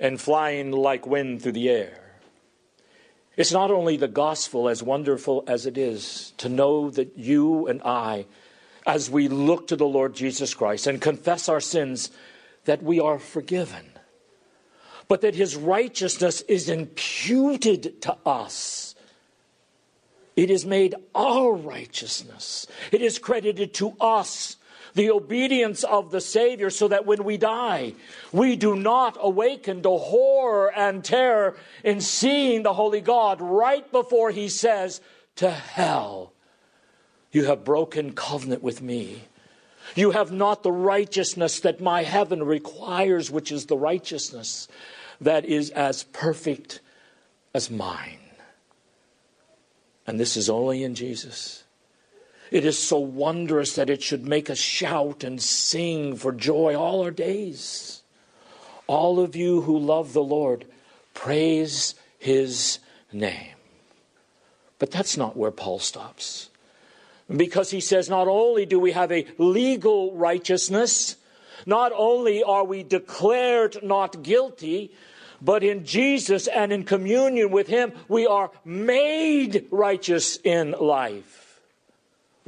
and 0.00 0.18
flying 0.18 0.72
like 0.72 1.06
wind 1.06 1.42
through 1.42 1.52
the 1.52 1.68
air. 1.68 2.07
It's 3.38 3.52
not 3.52 3.70
only 3.70 3.96
the 3.96 4.06
gospel, 4.06 4.68
as 4.68 4.82
wonderful 4.82 5.44
as 5.46 5.64
it 5.64 5.78
is, 5.78 6.34
to 6.36 6.50
know 6.50 6.90
that 6.90 7.16
you 7.16 7.66
and 7.68 7.80
I, 7.82 8.26
as 8.86 9.08
we 9.08 9.28
look 9.28 9.68
to 9.68 9.76
the 9.76 9.86
Lord 9.86 10.14
Jesus 10.14 10.52
Christ 10.52 10.86
and 10.86 11.00
confess 11.00 11.48
our 11.48 11.60
sins, 11.60 12.10
that 12.66 12.82
we 12.82 13.00
are 13.00 13.18
forgiven 13.18 13.92
but 15.08 15.22
that 15.22 15.34
his 15.34 15.56
righteousness 15.56 16.42
is 16.42 16.68
imputed 16.68 18.00
to 18.02 18.16
us. 18.24 18.94
It 20.36 20.50
is 20.50 20.64
made 20.64 20.94
our 21.14 21.52
righteousness. 21.52 22.66
It 22.92 23.02
is 23.02 23.18
credited 23.18 23.74
to 23.74 23.96
us, 24.00 24.56
the 24.94 25.10
obedience 25.10 25.84
of 25.84 26.10
the 26.10 26.20
Savior, 26.20 26.70
so 26.70 26.88
that 26.88 27.06
when 27.06 27.24
we 27.24 27.36
die, 27.36 27.94
we 28.32 28.56
do 28.56 28.76
not 28.76 29.16
awaken 29.20 29.82
to 29.82 29.90
horror 29.90 30.72
and 30.74 31.04
terror 31.04 31.56
in 31.84 32.00
seeing 32.00 32.62
the 32.62 32.74
Holy 32.74 33.00
God 33.00 33.40
right 33.40 33.90
before 33.90 34.30
he 34.30 34.48
says, 34.48 35.00
To 35.36 35.50
hell, 35.50 36.32
you 37.32 37.44
have 37.44 37.64
broken 37.64 38.12
covenant 38.12 38.62
with 38.62 38.82
me. 38.82 39.24
You 39.94 40.10
have 40.10 40.30
not 40.32 40.62
the 40.62 40.72
righteousness 40.72 41.60
that 41.60 41.80
my 41.80 42.02
heaven 42.02 42.42
requires, 42.42 43.30
which 43.30 43.50
is 43.50 43.66
the 43.66 43.76
righteousness 43.76 44.68
that 45.20 45.44
is 45.44 45.70
as 45.70 46.04
perfect 46.04 46.80
as 47.54 47.70
mine. 47.70 48.18
And 50.06 50.18
this 50.18 50.36
is 50.36 50.48
only 50.48 50.82
in 50.82 50.94
Jesus. 50.94 51.64
It 52.50 52.64
is 52.64 52.78
so 52.78 52.98
wondrous 52.98 53.74
that 53.74 53.90
it 53.90 54.02
should 54.02 54.26
make 54.26 54.48
us 54.48 54.58
shout 54.58 55.22
and 55.22 55.40
sing 55.40 56.16
for 56.16 56.32
joy 56.32 56.74
all 56.74 57.02
our 57.02 57.10
days. 57.10 58.02
All 58.86 59.20
of 59.20 59.36
you 59.36 59.62
who 59.62 59.78
love 59.78 60.12
the 60.12 60.22
Lord, 60.22 60.64
praise 61.12 61.94
his 62.18 62.78
name. 63.12 63.54
But 64.78 64.90
that's 64.90 65.16
not 65.16 65.36
where 65.36 65.50
Paul 65.50 65.78
stops. 65.78 66.48
Because 67.34 67.70
he 67.70 67.80
says, 67.80 68.08
not 68.08 68.28
only 68.28 68.64
do 68.64 68.80
we 68.80 68.92
have 68.92 69.12
a 69.12 69.26
legal 69.36 70.14
righteousness, 70.14 71.16
not 71.66 71.92
only 71.94 72.42
are 72.42 72.64
we 72.64 72.82
declared 72.82 73.82
not 73.82 74.22
guilty, 74.22 74.92
but 75.40 75.62
in 75.62 75.84
Jesus 75.84 76.46
and 76.46 76.72
in 76.72 76.84
communion 76.84 77.50
with 77.50 77.68
Him, 77.68 77.92
we 78.08 78.26
are 78.26 78.50
made 78.64 79.66
righteous 79.70 80.38
in 80.42 80.72
life. 80.72 81.47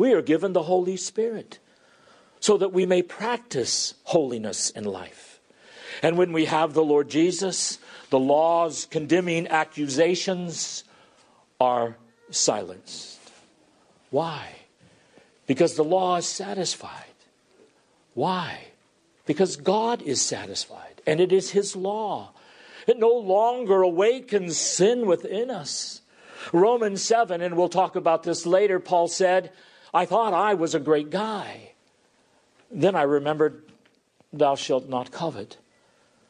We 0.01 0.15
are 0.15 0.23
given 0.23 0.55
the 0.55 0.63
Holy 0.63 0.97
Spirit 0.97 1.59
so 2.41 2.57
that 2.57 2.73
we 2.73 2.87
may 2.87 3.03
practice 3.03 3.93
holiness 4.05 4.71
in 4.71 4.85
life. 4.85 5.41
And 6.03 6.17
when 6.17 6.33
we 6.33 6.47
have 6.47 6.73
the 6.73 6.83
Lord 6.83 7.11
Jesus, 7.11 7.79
the 8.09 8.19
laws 8.19 8.87
condemning 8.91 9.47
accusations 9.49 10.85
are 11.61 11.99
silenced. 12.31 13.19
Why? 14.09 14.47
Because 15.47 15.75
the 15.75 15.85
law 15.85 16.17
is 16.17 16.25
satisfied. 16.25 17.05
Why? 18.15 18.69
Because 19.27 19.57
God 19.57 20.01
is 20.01 20.23
satisfied, 20.23 21.03
and 21.07 21.21
it 21.21 21.31
is 21.31 21.51
His 21.51 21.77
law 21.77 22.33
it 22.87 22.99
no 22.99 23.13
longer 23.13 23.83
awakens 23.83 24.57
sin 24.57 25.07
within 25.07 25.51
us. 25.51 26.01
Romans 26.55 27.03
7, 27.03 27.43
and 27.43 27.55
we'll 27.55 27.69
talk 27.69 27.97
about 27.97 28.23
this 28.23 28.47
later, 28.47 28.81
Paul 28.81 29.07
said, 29.09 29.53
I 29.93 30.07
thought 30.07 30.35
I 30.35 30.55
was 30.55 30.75
a 30.75 30.81
great 30.81 31.11
guy. 31.11 31.73
Then 32.71 32.95
I 32.95 33.03
remembered, 33.03 33.63
Thou 34.33 34.55
shalt 34.55 34.89
not 34.89 35.11
covet. 35.11 35.57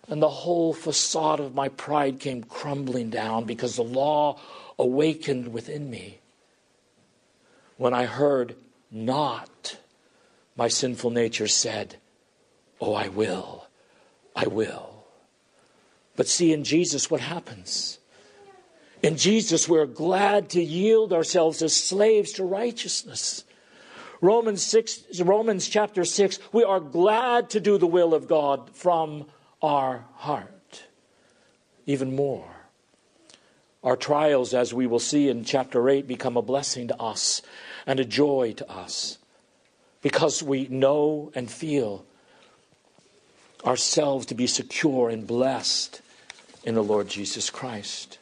And 0.08 0.22
the 0.22 0.28
whole 0.28 0.72
facade 0.72 1.38
of 1.40 1.54
my 1.54 1.68
pride 1.68 2.18
came 2.18 2.42
crumbling 2.42 3.10
down 3.10 3.44
because 3.44 3.76
the 3.76 3.82
law 3.82 4.40
awakened 4.78 5.52
within 5.52 5.90
me. 5.90 6.18
When 7.76 7.94
I 7.94 8.06
heard 8.06 8.56
not, 8.90 9.76
my 10.56 10.68
sinful 10.68 11.10
nature 11.10 11.46
said, 11.46 11.96
Oh, 12.80 12.94
I 12.94 13.08
will, 13.08 13.66
I 14.34 14.46
will. 14.46 15.04
But 16.16 16.28
see, 16.28 16.52
in 16.52 16.64
Jesus, 16.64 17.10
what 17.10 17.20
happens? 17.20 17.98
In 19.02 19.16
Jesus, 19.16 19.68
we're 19.68 19.86
glad 19.86 20.50
to 20.50 20.62
yield 20.62 21.12
ourselves 21.12 21.62
as 21.62 21.74
slaves 21.74 22.32
to 22.32 22.44
righteousness. 22.44 23.44
Romans 24.20 24.62
6, 24.62 25.20
Romans 25.20 25.68
chapter 25.68 26.04
6, 26.04 26.38
we 26.52 26.62
are 26.62 26.80
glad 26.80 27.50
to 27.50 27.60
do 27.60 27.78
the 27.78 27.86
will 27.86 28.12
of 28.12 28.28
God 28.28 28.70
from 28.74 29.26
our 29.62 30.04
heart. 30.16 30.84
Even 31.86 32.14
more. 32.14 32.48
Our 33.82 33.96
trials, 33.96 34.52
as 34.52 34.74
we 34.74 34.86
will 34.86 34.98
see 34.98 35.28
in 35.28 35.44
chapter 35.44 35.88
8, 35.88 36.06
become 36.06 36.36
a 36.36 36.42
blessing 36.42 36.88
to 36.88 37.00
us 37.00 37.40
and 37.86 37.98
a 37.98 38.04
joy 38.04 38.52
to 38.58 38.70
us 38.70 39.18
because 40.02 40.42
we 40.42 40.66
know 40.68 41.32
and 41.34 41.50
feel 41.50 42.04
ourselves 43.64 44.26
to 44.26 44.34
be 44.34 44.46
secure 44.46 45.08
and 45.08 45.26
blessed 45.26 46.00
in 46.64 46.74
the 46.74 46.82
Lord 46.82 47.08
Jesus 47.08 47.50
Christ. 47.50 48.18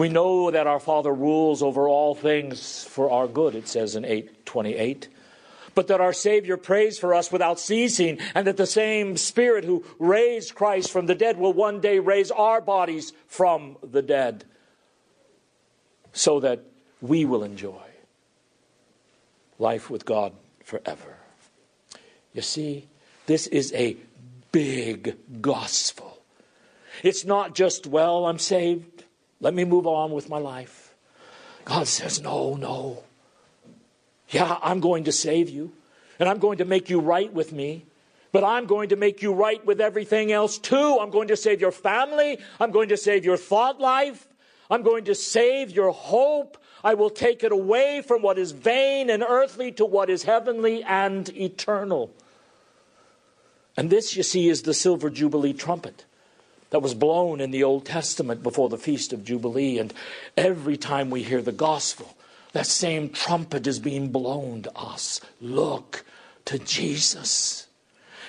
We 0.00 0.08
know 0.08 0.50
that 0.50 0.66
our 0.66 0.80
Father 0.80 1.12
rules 1.12 1.62
over 1.62 1.86
all 1.86 2.14
things 2.14 2.84
for 2.84 3.10
our 3.10 3.28
good, 3.28 3.54
it 3.54 3.68
says 3.68 3.96
in 3.96 4.06
828 4.06 5.08
but 5.74 5.88
that 5.88 6.00
our 6.00 6.14
Savior 6.14 6.56
prays 6.56 6.98
for 6.98 7.14
us 7.14 7.30
without 7.30 7.60
ceasing, 7.60 8.18
and 8.34 8.44
that 8.46 8.56
the 8.56 8.66
same 8.66 9.16
Spirit 9.16 9.64
who 9.64 9.84
raised 10.00 10.54
Christ 10.54 10.90
from 10.90 11.06
the 11.06 11.14
dead 11.14 11.38
will 11.38 11.52
one 11.52 11.80
day 11.80 12.00
raise 12.00 12.32
our 12.32 12.60
bodies 12.60 13.12
from 13.28 13.76
the 13.80 14.02
dead, 14.02 14.44
so 16.12 16.40
that 16.40 16.64
we 17.00 17.24
will 17.24 17.44
enjoy 17.44 17.86
life 19.60 19.90
with 19.90 20.04
God 20.04 20.32
forever. 20.64 21.18
You 22.34 22.42
see, 22.42 22.88
this 23.26 23.46
is 23.46 23.72
a 23.74 23.96
big 24.50 25.16
gospel. 25.40 26.20
It's 27.02 27.24
not 27.24 27.54
just, 27.54 27.86
well, 27.86 28.26
I'm 28.26 28.38
saved, 28.38 28.89
let 29.40 29.54
me 29.54 29.64
move 29.64 29.86
on 29.86 30.12
with 30.12 30.28
my 30.28 30.38
life. 30.38 30.94
God 31.64 31.86
says, 31.86 32.20
no, 32.20 32.54
no. 32.54 33.02
Yeah, 34.28 34.58
I'm 34.62 34.80
going 34.80 35.04
to 35.04 35.12
save 35.12 35.48
you, 35.48 35.72
and 36.18 36.28
I'm 36.28 36.38
going 36.38 36.58
to 36.58 36.64
make 36.64 36.88
you 36.88 37.00
right 37.00 37.32
with 37.32 37.52
me. 37.52 37.86
But 38.32 38.44
I'm 38.44 38.66
going 38.66 38.90
to 38.90 38.96
make 38.96 39.22
you 39.22 39.32
right 39.32 39.64
with 39.66 39.80
everything 39.80 40.30
else 40.30 40.56
too. 40.56 40.98
I'm 41.00 41.10
going 41.10 41.28
to 41.28 41.36
save 41.36 41.60
your 41.60 41.72
family. 41.72 42.38
I'm 42.60 42.70
going 42.70 42.90
to 42.90 42.96
save 42.96 43.24
your 43.24 43.36
thought 43.36 43.80
life. 43.80 44.28
I'm 44.70 44.82
going 44.82 45.04
to 45.06 45.16
save 45.16 45.72
your 45.72 45.90
hope. 45.90 46.56
I 46.84 46.94
will 46.94 47.10
take 47.10 47.42
it 47.42 47.50
away 47.50 48.02
from 48.06 48.22
what 48.22 48.38
is 48.38 48.52
vain 48.52 49.10
and 49.10 49.24
earthly 49.24 49.72
to 49.72 49.84
what 49.84 50.08
is 50.08 50.22
heavenly 50.22 50.84
and 50.84 51.28
eternal. 51.36 52.12
And 53.76 53.90
this, 53.90 54.14
you 54.14 54.22
see, 54.22 54.48
is 54.48 54.62
the 54.62 54.74
silver 54.74 55.10
jubilee 55.10 55.52
trumpet 55.52 56.04
that 56.70 56.80
was 56.80 56.94
blown 56.94 57.40
in 57.40 57.50
the 57.50 57.64
Old 57.64 57.84
Testament 57.84 58.42
before 58.42 58.68
the 58.68 58.78
Feast 58.78 59.12
of 59.12 59.24
Jubilee. 59.24 59.78
And 59.78 59.92
every 60.36 60.76
time 60.76 61.10
we 61.10 61.22
hear 61.22 61.42
the 61.42 61.52
gospel, 61.52 62.16
that 62.52 62.66
same 62.66 63.10
trumpet 63.10 63.66
is 63.66 63.78
being 63.78 64.08
blown 64.08 64.62
to 64.62 64.76
us. 64.76 65.20
Look 65.40 66.04
to 66.46 66.58
Jesus. 66.58 67.66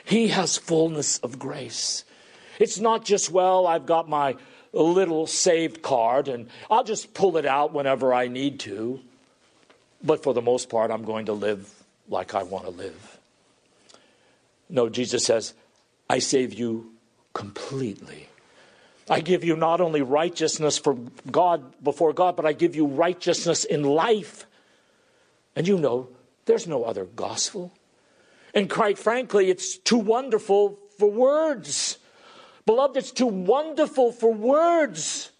He 0.03 0.29
has 0.29 0.57
fullness 0.57 1.19
of 1.19 1.39
grace. 1.39 2.03
It's 2.60 2.79
not 2.79 3.05
just, 3.05 3.31
well, 3.31 3.65
I've 3.65 3.86
got 3.86 4.10
my 4.10 4.36
little 4.74 5.27
saved 5.27 5.81
card 5.81 6.27
and 6.27 6.50
I'll 6.69 6.83
just 6.83 7.13
pull 7.13 7.38
it 7.38 7.45
out 7.45 7.74
whenever 7.74 8.13
I 8.13 8.27
need 8.27 8.60
to. 8.62 9.00
But 10.03 10.24
for 10.24 10.33
the 10.33 10.41
most 10.41 10.69
part, 10.69 10.91
I'm 10.91 11.03
going 11.03 11.27
to 11.27 11.33
live 11.33 11.71
like 12.10 12.33
I 12.33 12.43
want 12.43 12.65
to 12.65 12.71
live. 12.71 13.19
No, 14.69 14.89
Jesus 14.89 15.25
says, 15.25 15.53
I 16.10 16.19
save 16.19 16.53
you 16.53 16.93
completely. 17.33 18.27
I 19.12 19.20
give 19.20 19.44
you 19.44 19.58
not 19.58 19.82
only 19.82 20.01
righteousness 20.01 20.77
for 20.77 20.94
God 21.30 21.84
before 21.84 22.13
God, 22.13 22.38
but 22.38 22.46
I 22.46 22.53
give 22.53 22.77
you 22.77 22.86
righteousness 22.86 23.65
in 23.65 23.84
life. 23.84 24.46
And 25.53 25.68
you 25.68 25.77
know, 25.77 26.08
there's 26.46 26.65
no 26.65 26.86
other 26.86 27.03
gospel. 27.03 27.74
And 28.53 28.70
quite 28.70 28.98
frankly, 28.98 29.50
it's 29.50 29.77
too 29.77 29.98
wonderful 29.98 30.80
for 30.98 31.12
words. 31.12 31.98
Beloved, 32.65 32.96
it's 32.96 33.12
too 33.12 33.27
wonderful 33.27 34.13
for 34.13 34.34
words. 34.34 35.32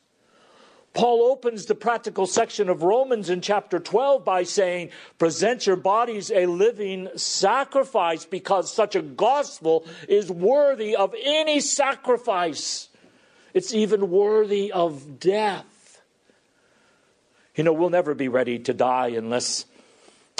Paul 0.94 1.32
opens 1.32 1.68
the 1.68 1.76
practical 1.76 2.26
section 2.28 2.68
of 2.68 2.84
Romans 2.84 3.30
in 3.30 3.40
chapter 3.40 3.80
12 3.80 4.26
by 4.26 4.44
saying, 4.44 4.90
Present 5.18 5.66
your 5.66 5.78
bodies 5.78 6.30
a 6.30 6.46
living 6.46 7.08
sacrifice 7.16 8.26
because 8.26 8.74
such 8.74 8.98
a 8.98 9.02
gospel 9.02 9.86
is 10.10 10.30
worthy 10.30 10.94
of 10.94 11.16
any 11.24 11.62
sacrifice. 11.62 12.90
It's 13.54 13.74
even 13.74 14.10
worthy 14.10 14.72
of 14.72 15.20
death. 15.20 16.02
You 17.56 17.64
know, 17.64 17.74
we'll 17.74 17.90
never 17.90 18.14
be 18.14 18.28
ready 18.28 18.60
to 18.60 18.74
die 18.74 19.10
unless 19.10 19.66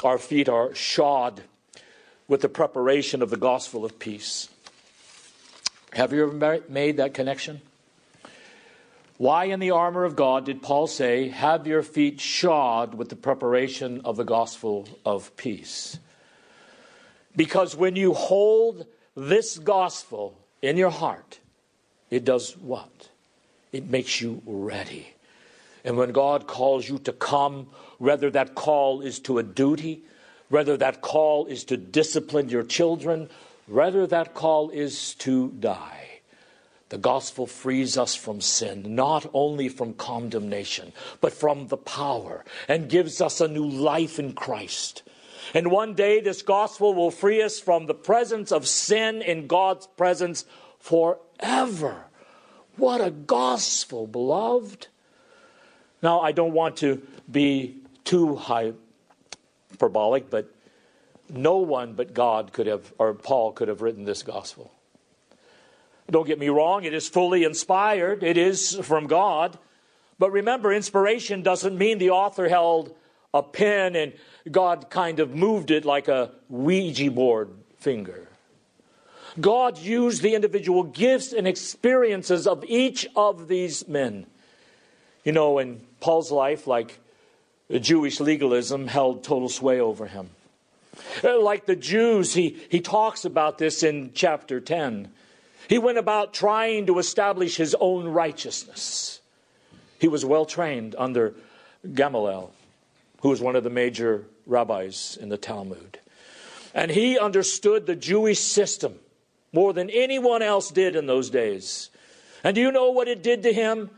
our 0.02 0.18
feet 0.18 0.48
are 0.48 0.74
shod 0.74 1.42
with 2.26 2.40
the 2.40 2.48
preparation 2.48 3.22
of 3.22 3.30
the 3.30 3.36
gospel 3.36 3.84
of 3.84 3.98
peace. 3.98 4.48
Have 5.92 6.12
you 6.12 6.22
ever 6.26 6.62
made 6.68 6.96
that 6.96 7.12
connection? 7.12 7.60
Why, 9.18 9.44
in 9.44 9.60
the 9.60 9.70
armor 9.70 10.04
of 10.04 10.16
God, 10.16 10.46
did 10.46 10.62
Paul 10.62 10.86
say, 10.86 11.28
Have 11.28 11.66
your 11.66 11.82
feet 11.82 12.20
shod 12.20 12.94
with 12.94 13.10
the 13.10 13.16
preparation 13.16 14.00
of 14.04 14.16
the 14.16 14.24
gospel 14.24 14.88
of 15.04 15.36
peace? 15.36 15.98
Because 17.36 17.76
when 17.76 17.94
you 17.94 18.14
hold 18.14 18.86
this 19.14 19.58
gospel 19.58 20.36
in 20.60 20.76
your 20.76 20.90
heart, 20.90 21.38
it 22.12 22.26
does 22.26 22.58
what? 22.58 23.08
It 23.72 23.88
makes 23.88 24.20
you 24.20 24.42
ready. 24.44 25.14
And 25.82 25.96
when 25.96 26.12
God 26.12 26.46
calls 26.46 26.86
you 26.86 26.98
to 27.00 27.12
come, 27.12 27.68
whether 27.96 28.30
that 28.30 28.54
call 28.54 29.00
is 29.00 29.18
to 29.20 29.38
a 29.38 29.42
duty, 29.42 30.02
whether 30.50 30.76
that 30.76 31.00
call 31.00 31.46
is 31.46 31.64
to 31.64 31.78
discipline 31.78 32.50
your 32.50 32.64
children, 32.64 33.30
whether 33.66 34.06
that 34.06 34.34
call 34.34 34.68
is 34.68 35.14
to 35.14 35.48
die, 35.58 36.20
the 36.90 36.98
gospel 36.98 37.46
frees 37.46 37.96
us 37.96 38.14
from 38.14 38.42
sin, 38.42 38.94
not 38.94 39.30
only 39.32 39.70
from 39.70 39.94
condemnation, 39.94 40.92
but 41.22 41.32
from 41.32 41.68
the 41.68 41.78
power, 41.78 42.44
and 42.68 42.90
gives 42.90 43.22
us 43.22 43.40
a 43.40 43.48
new 43.48 43.66
life 43.66 44.18
in 44.18 44.34
Christ. 44.34 45.02
And 45.54 45.70
one 45.70 45.94
day, 45.94 46.20
this 46.20 46.42
gospel 46.42 46.92
will 46.92 47.10
free 47.10 47.42
us 47.42 47.58
from 47.58 47.86
the 47.86 47.94
presence 47.94 48.52
of 48.52 48.68
sin 48.68 49.22
in 49.22 49.46
God's 49.46 49.86
presence 49.86 50.44
forever. 50.82 52.04
What 52.76 53.00
a 53.00 53.10
gospel, 53.10 54.06
beloved. 54.06 54.88
Now, 56.02 56.20
I 56.20 56.32
don't 56.32 56.52
want 56.52 56.76
to 56.78 57.00
be 57.30 57.76
too 58.04 58.34
hyperbolic, 58.36 60.28
but 60.28 60.52
no 61.30 61.58
one 61.58 61.94
but 61.94 62.12
God 62.12 62.52
could 62.52 62.66
have, 62.66 62.92
or 62.98 63.14
Paul 63.14 63.52
could 63.52 63.68
have 63.68 63.80
written 63.80 64.04
this 64.04 64.24
gospel. 64.24 64.72
Don't 66.10 66.26
get 66.26 66.40
me 66.40 66.48
wrong, 66.48 66.84
it 66.84 66.92
is 66.92 67.08
fully 67.08 67.44
inspired, 67.44 68.24
it 68.24 68.36
is 68.36 68.74
from 68.82 69.06
God. 69.06 69.56
But 70.18 70.32
remember, 70.32 70.72
inspiration 70.72 71.42
doesn't 71.42 71.78
mean 71.78 71.98
the 71.98 72.10
author 72.10 72.48
held 72.48 72.94
a 73.32 73.42
pen 73.42 73.94
and 73.94 74.12
God 74.50 74.90
kind 74.90 75.20
of 75.20 75.34
moved 75.34 75.70
it 75.70 75.84
like 75.84 76.08
a 76.08 76.32
Ouija 76.48 77.10
board 77.10 77.50
finger. 77.78 78.28
God 79.40 79.78
used 79.78 80.22
the 80.22 80.34
individual 80.34 80.82
gifts 80.82 81.32
and 81.32 81.46
experiences 81.46 82.46
of 82.46 82.64
each 82.66 83.06
of 83.16 83.48
these 83.48 83.88
men. 83.88 84.26
You 85.24 85.32
know, 85.32 85.58
in 85.58 85.80
Paul's 86.00 86.30
life, 86.30 86.66
like 86.66 86.98
Jewish 87.70 88.20
legalism 88.20 88.88
held 88.88 89.24
total 89.24 89.48
sway 89.48 89.80
over 89.80 90.06
him. 90.06 90.30
Uh, 91.24 91.40
like 91.40 91.64
the 91.64 91.76
Jews, 91.76 92.34
he, 92.34 92.58
he 92.68 92.80
talks 92.80 93.24
about 93.24 93.58
this 93.58 93.82
in 93.82 94.12
chapter 94.14 94.60
10. 94.60 95.10
He 95.68 95.78
went 95.78 95.96
about 95.96 96.34
trying 96.34 96.86
to 96.86 96.98
establish 96.98 97.56
his 97.56 97.74
own 97.80 98.08
righteousness. 98.08 99.20
He 99.98 100.08
was 100.08 100.24
well 100.24 100.44
trained 100.44 100.94
under 100.98 101.34
Gamaliel, 101.94 102.52
who 103.22 103.30
was 103.30 103.40
one 103.40 103.56
of 103.56 103.64
the 103.64 103.70
major 103.70 104.26
rabbis 104.46 105.16
in 105.18 105.30
the 105.30 105.38
Talmud. 105.38 105.98
And 106.74 106.90
he 106.90 107.18
understood 107.18 107.86
the 107.86 107.96
Jewish 107.96 108.40
system 108.40 108.98
more 109.52 109.72
than 109.72 109.90
anyone 109.90 110.42
else 110.42 110.70
did 110.70 110.96
in 110.96 111.06
those 111.06 111.30
days. 111.30 111.90
And 112.44 112.54
do 112.54 112.60
you 112.60 112.72
know 112.72 112.90
what 112.90 113.08
it 113.08 113.22
did 113.22 113.42
to 113.44 113.52
him? 113.52 113.90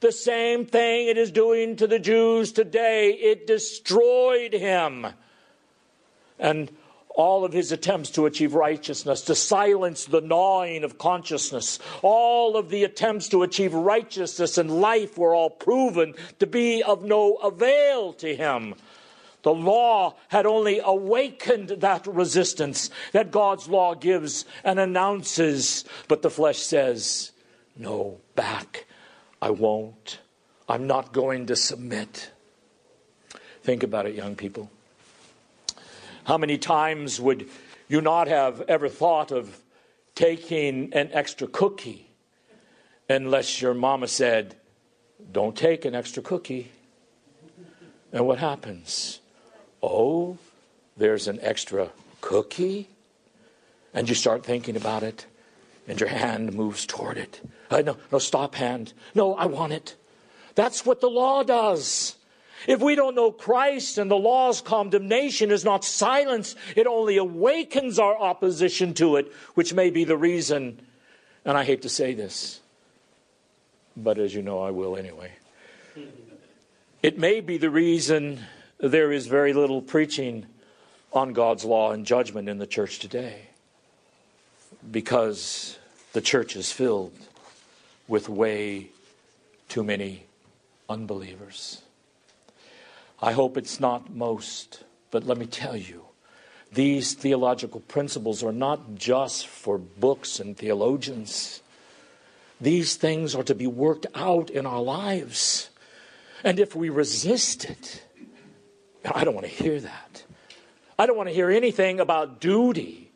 The 0.00 0.12
same 0.12 0.66
thing 0.66 1.08
it 1.08 1.16
is 1.16 1.30
doing 1.30 1.76
to 1.76 1.86
the 1.86 1.98
Jews 1.98 2.52
today. 2.52 3.12
It 3.12 3.46
destroyed 3.46 4.52
him. 4.52 5.06
And 6.38 6.70
all 7.16 7.46
of 7.46 7.52
his 7.54 7.72
attempts 7.72 8.10
to 8.10 8.26
achieve 8.26 8.54
righteousness, 8.54 9.22
to 9.22 9.34
silence 9.34 10.04
the 10.04 10.20
gnawing 10.20 10.84
of 10.84 10.98
consciousness, 10.98 11.78
all 12.02 12.58
of 12.58 12.68
the 12.68 12.84
attempts 12.84 13.28
to 13.30 13.42
achieve 13.42 13.72
righteousness 13.72 14.58
in 14.58 14.68
life 14.68 15.16
were 15.16 15.34
all 15.34 15.48
proven 15.48 16.14
to 16.38 16.46
be 16.46 16.82
of 16.82 17.02
no 17.02 17.36
avail 17.36 18.12
to 18.12 18.36
him. 18.36 18.74
The 19.46 19.54
law 19.54 20.16
had 20.26 20.44
only 20.44 20.80
awakened 20.82 21.68
that 21.68 22.04
resistance 22.08 22.90
that 23.12 23.30
God's 23.30 23.68
law 23.68 23.94
gives 23.94 24.44
and 24.64 24.80
announces. 24.80 25.84
But 26.08 26.22
the 26.22 26.30
flesh 26.30 26.58
says, 26.58 27.30
No, 27.76 28.18
back. 28.34 28.86
I 29.40 29.50
won't. 29.50 30.18
I'm 30.68 30.88
not 30.88 31.12
going 31.12 31.46
to 31.46 31.54
submit. 31.54 32.32
Think 33.62 33.84
about 33.84 34.06
it, 34.06 34.16
young 34.16 34.34
people. 34.34 34.68
How 36.24 36.38
many 36.38 36.58
times 36.58 37.20
would 37.20 37.48
you 37.86 38.00
not 38.00 38.26
have 38.26 38.62
ever 38.62 38.88
thought 38.88 39.30
of 39.30 39.62
taking 40.16 40.92
an 40.92 41.10
extra 41.12 41.46
cookie 41.46 42.10
unless 43.08 43.62
your 43.62 43.74
mama 43.74 44.08
said, 44.08 44.56
Don't 45.30 45.56
take 45.56 45.84
an 45.84 45.94
extra 45.94 46.20
cookie? 46.20 46.72
And 48.12 48.26
what 48.26 48.38
happens? 48.38 49.20
Oh, 49.82 50.38
there's 50.96 51.28
an 51.28 51.38
extra 51.42 51.90
cookie? 52.20 52.88
And 53.94 54.08
you 54.08 54.14
start 54.14 54.44
thinking 54.44 54.76
about 54.76 55.02
it, 55.02 55.26
and 55.88 55.98
your 55.98 56.10
hand 56.10 56.52
moves 56.52 56.84
toward 56.84 57.16
it. 57.16 57.40
Uh, 57.70 57.82
no, 57.82 57.96
no, 58.12 58.18
stop, 58.18 58.54
hand. 58.54 58.92
No, 59.14 59.34
I 59.34 59.46
want 59.46 59.72
it. 59.72 59.96
That's 60.54 60.84
what 60.84 61.00
the 61.00 61.08
law 61.08 61.42
does. 61.42 62.16
If 62.66 62.80
we 62.80 62.94
don't 62.94 63.14
know 63.14 63.30
Christ 63.30 63.98
and 63.98 64.10
the 64.10 64.16
law's 64.16 64.60
condemnation 64.60 65.50
is 65.50 65.64
not 65.64 65.84
silence, 65.84 66.56
it 66.74 66.86
only 66.86 67.16
awakens 67.16 67.98
our 67.98 68.16
opposition 68.18 68.94
to 68.94 69.16
it, 69.16 69.32
which 69.54 69.72
may 69.72 69.90
be 69.90 70.04
the 70.04 70.16
reason, 70.16 70.80
and 71.44 71.56
I 71.56 71.64
hate 71.64 71.82
to 71.82 71.88
say 71.88 72.14
this, 72.14 72.60
but 73.96 74.18
as 74.18 74.34
you 74.34 74.42
know, 74.42 74.60
I 74.60 74.70
will 74.70 74.96
anyway. 74.96 75.32
It 77.02 77.18
may 77.18 77.40
be 77.40 77.56
the 77.58 77.70
reason 77.70 78.40
there 78.78 79.12
is 79.12 79.26
very 79.26 79.52
little 79.52 79.82
preaching 79.82 80.46
on 81.12 81.32
God's 81.32 81.64
law 81.64 81.92
and 81.92 82.04
judgment 82.04 82.48
in 82.48 82.58
the 82.58 82.66
church 82.66 82.98
today, 82.98 83.42
because 84.90 85.78
the 86.12 86.20
church 86.20 86.56
is 86.56 86.72
filled 86.72 87.12
with 88.08 88.28
way 88.28 88.88
too 89.68 89.82
many 89.82 90.24
unbelievers. 90.88 91.82
I 93.20 93.32
hope 93.32 93.56
it's 93.56 93.80
not 93.80 94.14
most, 94.14 94.84
but 95.10 95.24
let 95.24 95.38
me 95.38 95.46
tell 95.46 95.76
you, 95.76 96.02
these 96.72 97.14
theological 97.14 97.80
principles 97.80 98.42
are 98.42 98.52
not 98.52 98.94
just 98.96 99.46
for 99.46 99.78
books 99.78 100.38
and 100.38 100.56
theologians. 100.56 101.62
These 102.60 102.96
things 102.96 103.34
are 103.34 103.44
to 103.44 103.54
be 103.54 103.66
worked 103.66 104.06
out 104.14 104.50
in 104.50 104.66
our 104.66 104.82
lives. 104.82 105.70
And 106.44 106.58
if 106.58 106.76
we 106.76 106.90
resist 106.90 107.64
it, 107.64 108.02
I 109.14 109.24
don't 109.24 109.34
want 109.34 109.46
to 109.46 109.52
hear 109.52 109.80
that. 109.80 110.24
I 110.98 111.06
don't 111.06 111.16
want 111.16 111.28
to 111.28 111.34
hear 111.34 111.50
anything 111.50 112.00
about 112.00 112.40
duty 112.40 113.06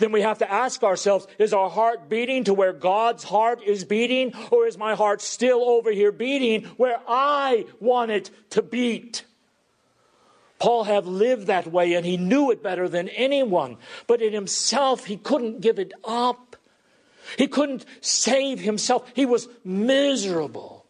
then 0.00 0.12
we 0.12 0.22
have 0.22 0.38
to 0.38 0.50
ask 0.50 0.82
ourselves 0.82 1.26
is 1.38 1.52
our 1.52 1.70
heart 1.70 2.08
beating 2.08 2.44
to 2.44 2.54
where 2.54 2.72
God's 2.72 3.22
heart 3.22 3.62
is 3.62 3.84
beating, 3.84 4.32
or 4.50 4.66
is 4.66 4.76
my 4.76 4.94
heart 4.94 5.20
still 5.20 5.62
over 5.62 5.92
here 5.92 6.10
beating 6.10 6.64
where 6.76 6.98
I 7.06 7.66
want 7.78 8.10
it 8.10 8.30
to 8.50 8.62
beat? 8.62 9.24
Paul 10.58 10.84
had 10.84 11.06
lived 11.06 11.46
that 11.46 11.66
way 11.66 11.94
and 11.94 12.04
he 12.04 12.16
knew 12.16 12.50
it 12.50 12.62
better 12.62 12.88
than 12.88 13.08
anyone, 13.10 13.76
but 14.06 14.20
in 14.20 14.32
himself 14.32 15.04
he 15.04 15.16
couldn't 15.16 15.60
give 15.60 15.78
it 15.78 15.92
up. 16.04 16.56
He 17.38 17.46
couldn't 17.46 17.84
save 18.00 18.60
himself. 18.60 19.10
He 19.14 19.24
was 19.24 19.48
miserable. 19.64 20.84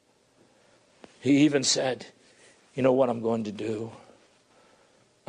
He 1.21 1.39
even 1.39 1.65
said, 1.65 2.07
You 2.75 2.83
know 2.83 2.93
what 2.93 3.11
I'm 3.11 3.21
going 3.21 3.45
to 3.45 3.53
do? 3.53 3.93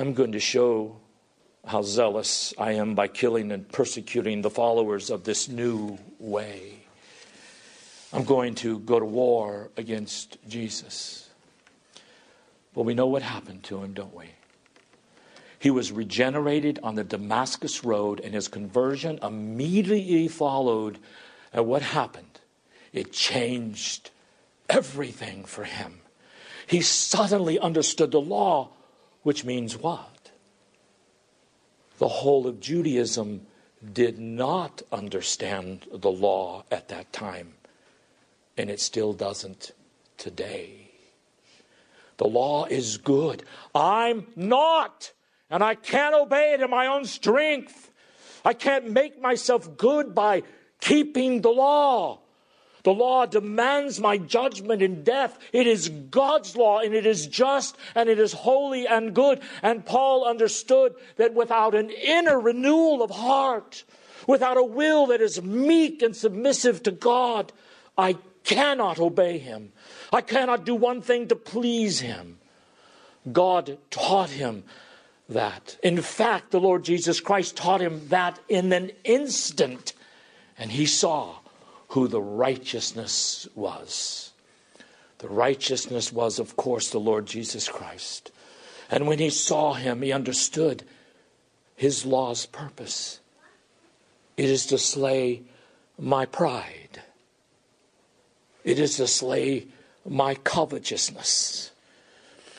I'm 0.01 0.13
going 0.13 0.31
to 0.31 0.39
show 0.39 0.95
how 1.63 1.83
zealous 1.83 2.55
I 2.57 2.71
am 2.71 2.95
by 2.95 3.07
killing 3.07 3.51
and 3.51 3.71
persecuting 3.71 4.41
the 4.41 4.49
followers 4.49 5.11
of 5.11 5.25
this 5.25 5.47
new 5.47 5.99
way. 6.17 6.79
I'm 8.11 8.23
going 8.23 8.55
to 8.55 8.79
go 8.79 8.99
to 8.99 9.05
war 9.05 9.69
against 9.77 10.39
Jesus. 10.49 11.29
But 12.73 12.81
we 12.81 12.95
know 12.95 13.05
what 13.05 13.21
happened 13.21 13.63
to 13.65 13.83
him, 13.83 13.93
don't 13.93 14.15
we? 14.15 14.25
He 15.59 15.69
was 15.69 15.91
regenerated 15.91 16.79
on 16.81 16.95
the 16.95 17.03
Damascus 17.03 17.83
Road, 17.83 18.21
and 18.21 18.33
his 18.33 18.47
conversion 18.47 19.19
immediately 19.21 20.27
followed. 20.27 20.97
And 21.53 21.67
what 21.67 21.83
happened? 21.83 22.39
It 22.91 23.13
changed 23.13 24.09
everything 24.67 25.45
for 25.45 25.63
him. 25.63 26.01
He 26.65 26.81
suddenly 26.81 27.59
understood 27.59 28.09
the 28.09 28.19
law, 28.19 28.71
which 29.23 29.43
means 29.45 29.77
what? 29.77 30.11
the 32.01 32.07
whole 32.07 32.47
of 32.47 32.59
Judaism 32.59 33.45
did 33.93 34.17
not 34.17 34.81
understand 34.91 35.85
the 35.93 36.09
law 36.09 36.63
at 36.71 36.87
that 36.87 37.13
time, 37.13 37.53
and 38.57 38.71
it 38.71 38.79
still 38.79 39.13
doesn't 39.13 39.73
today. 40.17 40.89
The 42.17 42.25
law 42.25 42.65
is 42.65 42.97
good. 42.97 43.43
I'm 43.75 44.25
not, 44.35 45.11
and 45.51 45.63
I 45.63 45.75
can't 45.75 46.15
obey 46.15 46.55
it 46.55 46.61
in 46.61 46.71
my 46.71 46.87
own 46.87 47.05
strength. 47.05 47.91
I 48.43 48.55
can't 48.55 48.89
make 48.89 49.21
myself 49.21 49.77
good 49.77 50.15
by 50.15 50.41
keeping 50.79 51.41
the 51.41 51.51
law. 51.51 52.20
The 52.83 52.93
law 52.93 53.25
demands 53.25 53.99
my 53.99 54.17
judgment 54.17 54.81
in 54.81 55.03
death. 55.03 55.37
It 55.53 55.67
is 55.67 55.89
God's 55.89 56.55
law 56.55 56.79
and 56.79 56.93
it 56.93 57.05
is 57.05 57.27
just 57.27 57.77
and 57.95 58.09
it 58.09 58.19
is 58.19 58.33
holy 58.33 58.87
and 58.87 59.13
good. 59.13 59.41
And 59.61 59.85
Paul 59.85 60.25
understood 60.25 60.95
that 61.17 61.33
without 61.33 61.75
an 61.75 61.89
inner 61.89 62.39
renewal 62.39 63.03
of 63.03 63.11
heart, 63.11 63.83
without 64.27 64.57
a 64.57 64.63
will 64.63 65.07
that 65.07 65.21
is 65.21 65.41
meek 65.41 66.01
and 66.01 66.15
submissive 66.15 66.83
to 66.83 66.91
God, 66.91 67.53
I 67.97 68.17
cannot 68.43 68.99
obey 68.99 69.37
him. 69.37 69.71
I 70.11 70.21
cannot 70.21 70.65
do 70.65 70.75
one 70.75 71.01
thing 71.01 71.27
to 71.27 71.35
please 71.35 71.99
him. 71.99 72.39
God 73.31 73.77
taught 73.91 74.31
him 74.31 74.63
that. 75.29 75.77
In 75.83 76.01
fact, 76.01 76.51
the 76.51 76.59
Lord 76.59 76.83
Jesus 76.83 77.19
Christ 77.19 77.55
taught 77.55 77.81
him 77.81 78.07
that 78.09 78.39
in 78.49 78.73
an 78.73 78.91
instant. 79.03 79.93
And 80.57 80.71
he 80.71 80.85
saw 80.85 81.35
who 81.91 82.07
the 82.07 82.21
righteousness 82.21 83.49
was. 83.53 84.31
The 85.17 85.27
righteousness 85.27 86.11
was, 86.11 86.39
of 86.39 86.55
course, 86.55 86.89
the 86.89 86.99
Lord 86.99 87.25
Jesus 87.25 87.67
Christ. 87.67 88.31
And 88.89 89.07
when 89.07 89.19
he 89.19 89.29
saw 89.29 89.73
him, 89.73 90.01
he 90.01 90.13
understood 90.13 90.83
his 91.75 92.05
law's 92.05 92.45
purpose. 92.45 93.19
It 94.37 94.45
is 94.45 94.65
to 94.67 94.77
slay 94.77 95.41
my 95.99 96.25
pride, 96.25 97.01
it 98.63 98.79
is 98.79 98.95
to 98.97 99.07
slay 99.07 99.67
my 100.07 100.35
covetousness. 100.35 101.71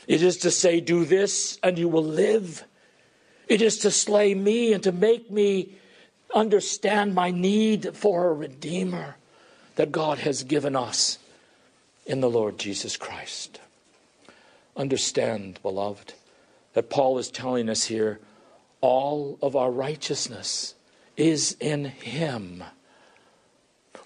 It 0.07 0.21
is 0.23 0.37
to 0.38 0.51
say, 0.51 0.81
Do 0.81 1.05
this 1.05 1.59
and 1.62 1.79
you 1.79 1.88
will 1.88 2.05
live. 2.05 2.64
It 3.49 3.62
is 3.62 3.79
to 3.79 3.90
slay 3.90 4.35
me 4.35 4.73
and 4.73 4.83
to 4.83 4.92
make 4.92 5.31
me 5.31 5.77
understand 6.35 7.14
my 7.14 7.31
need 7.31 7.97
for 7.97 8.29
a 8.29 8.35
Redeemer 8.35 9.16
that 9.76 9.92
God 9.92 10.18
has 10.18 10.42
given 10.42 10.76
us 10.76 11.18
in 12.06 12.20
the 12.20 12.30
Lord 12.30 12.58
Jesus 12.58 12.96
Christ. 12.96 13.61
Understand, 14.76 15.58
beloved, 15.62 16.14
that 16.74 16.90
Paul 16.90 17.18
is 17.18 17.30
telling 17.30 17.68
us 17.68 17.85
here 17.85 18.20
all 18.80 19.38
of 19.40 19.54
our 19.54 19.70
righteousness 19.70 20.74
is 21.16 21.56
in 21.61 21.85
Him. 21.87 22.64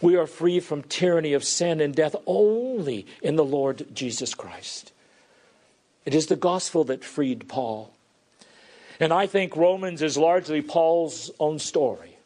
We 0.01 0.17
are 0.17 0.27
free 0.27 0.61
from 0.61 0.83
tyranny 0.83 1.33
of 1.33 1.45
sin 1.45 1.81
and 1.81 1.95
death 1.95 2.15
only 2.27 3.07
in 3.23 3.37
the 3.37 3.45
Lord 3.45 3.87
Jesus 3.95 4.35
Christ. 4.35 4.93
It 6.05 6.15
is 6.15 6.27
the 6.27 6.37
gospel 6.37 6.85
that 6.85 7.05
freed 7.05 7.49
Paul. 7.49 7.93
And 9.01 9.13
I 9.13 9.27
think 9.27 9.57
Romans 9.57 10.03
is 10.03 10.17
largely 10.17 10.63
Paul's 10.63 11.31
own 11.41 11.59
story. 11.59 12.17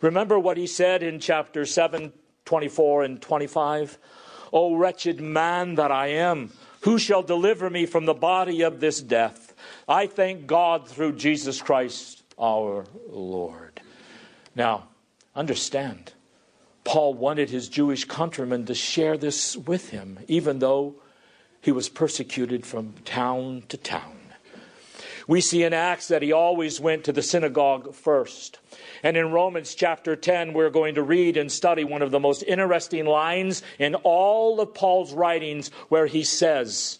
Remember 0.00 0.38
what 0.38 0.56
he 0.56 0.66
said 0.66 1.02
in 1.02 1.20
chapter 1.20 1.64
7, 1.64 2.12
24 2.50 3.04
and 3.04 3.22
25. 3.22 3.96
O 4.52 4.74
wretched 4.74 5.20
man 5.20 5.76
that 5.76 5.92
I 5.92 6.08
am, 6.08 6.50
who 6.80 6.98
shall 6.98 7.22
deliver 7.22 7.70
me 7.70 7.86
from 7.86 8.06
the 8.06 8.12
body 8.12 8.62
of 8.62 8.80
this 8.80 9.00
death? 9.00 9.54
I 9.86 10.08
thank 10.08 10.48
God 10.48 10.88
through 10.88 11.12
Jesus 11.12 11.62
Christ 11.62 12.24
our 12.36 12.86
Lord. 13.08 13.80
Now, 14.56 14.88
understand, 15.32 16.12
Paul 16.82 17.14
wanted 17.14 17.50
his 17.50 17.68
Jewish 17.68 18.04
countrymen 18.04 18.66
to 18.66 18.74
share 18.74 19.16
this 19.16 19.56
with 19.56 19.90
him, 19.90 20.18
even 20.26 20.58
though 20.58 20.96
he 21.60 21.70
was 21.70 21.88
persecuted 21.88 22.66
from 22.66 22.94
town 23.04 23.62
to 23.68 23.76
town. 23.76 24.16
We 25.30 25.40
see 25.40 25.62
in 25.62 25.72
Acts 25.72 26.08
that 26.08 26.22
he 26.22 26.32
always 26.32 26.80
went 26.80 27.04
to 27.04 27.12
the 27.12 27.22
synagogue 27.22 27.94
first. 27.94 28.58
And 29.04 29.16
in 29.16 29.30
Romans 29.30 29.76
chapter 29.76 30.16
10, 30.16 30.54
we're 30.54 30.70
going 30.70 30.96
to 30.96 31.04
read 31.04 31.36
and 31.36 31.52
study 31.52 31.84
one 31.84 32.02
of 32.02 32.10
the 32.10 32.18
most 32.18 32.42
interesting 32.42 33.06
lines 33.06 33.62
in 33.78 33.94
all 33.94 34.60
of 34.60 34.74
Paul's 34.74 35.12
writings 35.12 35.68
where 35.88 36.06
he 36.06 36.24
says, 36.24 36.98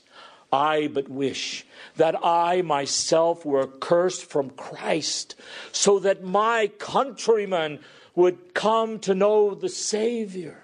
I 0.52 0.86
but 0.86 1.08
wish 1.08 1.66
that 1.96 2.14
I 2.24 2.62
myself 2.62 3.44
were 3.44 3.66
cursed 3.66 4.26
from 4.26 4.50
Christ, 4.50 5.34
so 5.72 5.98
that 5.98 6.22
my 6.22 6.68
countrymen 6.78 7.80
would 8.14 8.54
come 8.54 9.00
to 9.00 9.12
know 9.12 9.56
the 9.56 9.68
Savior. 9.68 10.59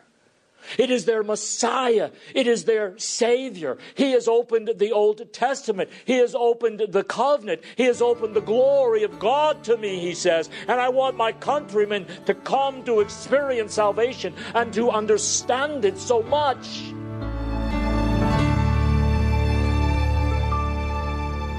It 0.79 0.91
is 0.91 1.05
their 1.05 1.23
Messiah. 1.23 2.11
It 2.35 2.47
is 2.47 2.65
their 2.65 2.97
Savior. 2.99 3.79
He 3.95 4.13
has 4.13 4.29
opened 4.29 4.71
the 4.77 4.93
Old 4.93 5.33
Testament. 5.33 5.91
He 6.05 6.19
has 6.19 6.35
opened 6.35 6.81
the 6.89 7.05
covenant. 7.05 7.63
He 7.77 7.85
has 7.85 8.03
opened 8.03 8.35
the 8.35 8.41
glory 8.41 9.03
of 9.03 9.19
God 9.19 9.65
to 9.65 9.77
me, 9.77 10.01
he 10.01 10.15
says. 10.15 10.51
And 10.69 10.81
I 10.81 10.89
want 10.89 11.17
my 11.17 11.33
countrymen 11.33 12.07
to 12.27 12.35
come 12.35 12.85
to 12.85 13.01
experience 13.01 13.75
salvation 13.75 14.35
and 14.55 14.73
to 14.75 14.91
understand 14.91 15.85
it 15.85 15.99
so 15.99 16.23
much. 16.23 16.93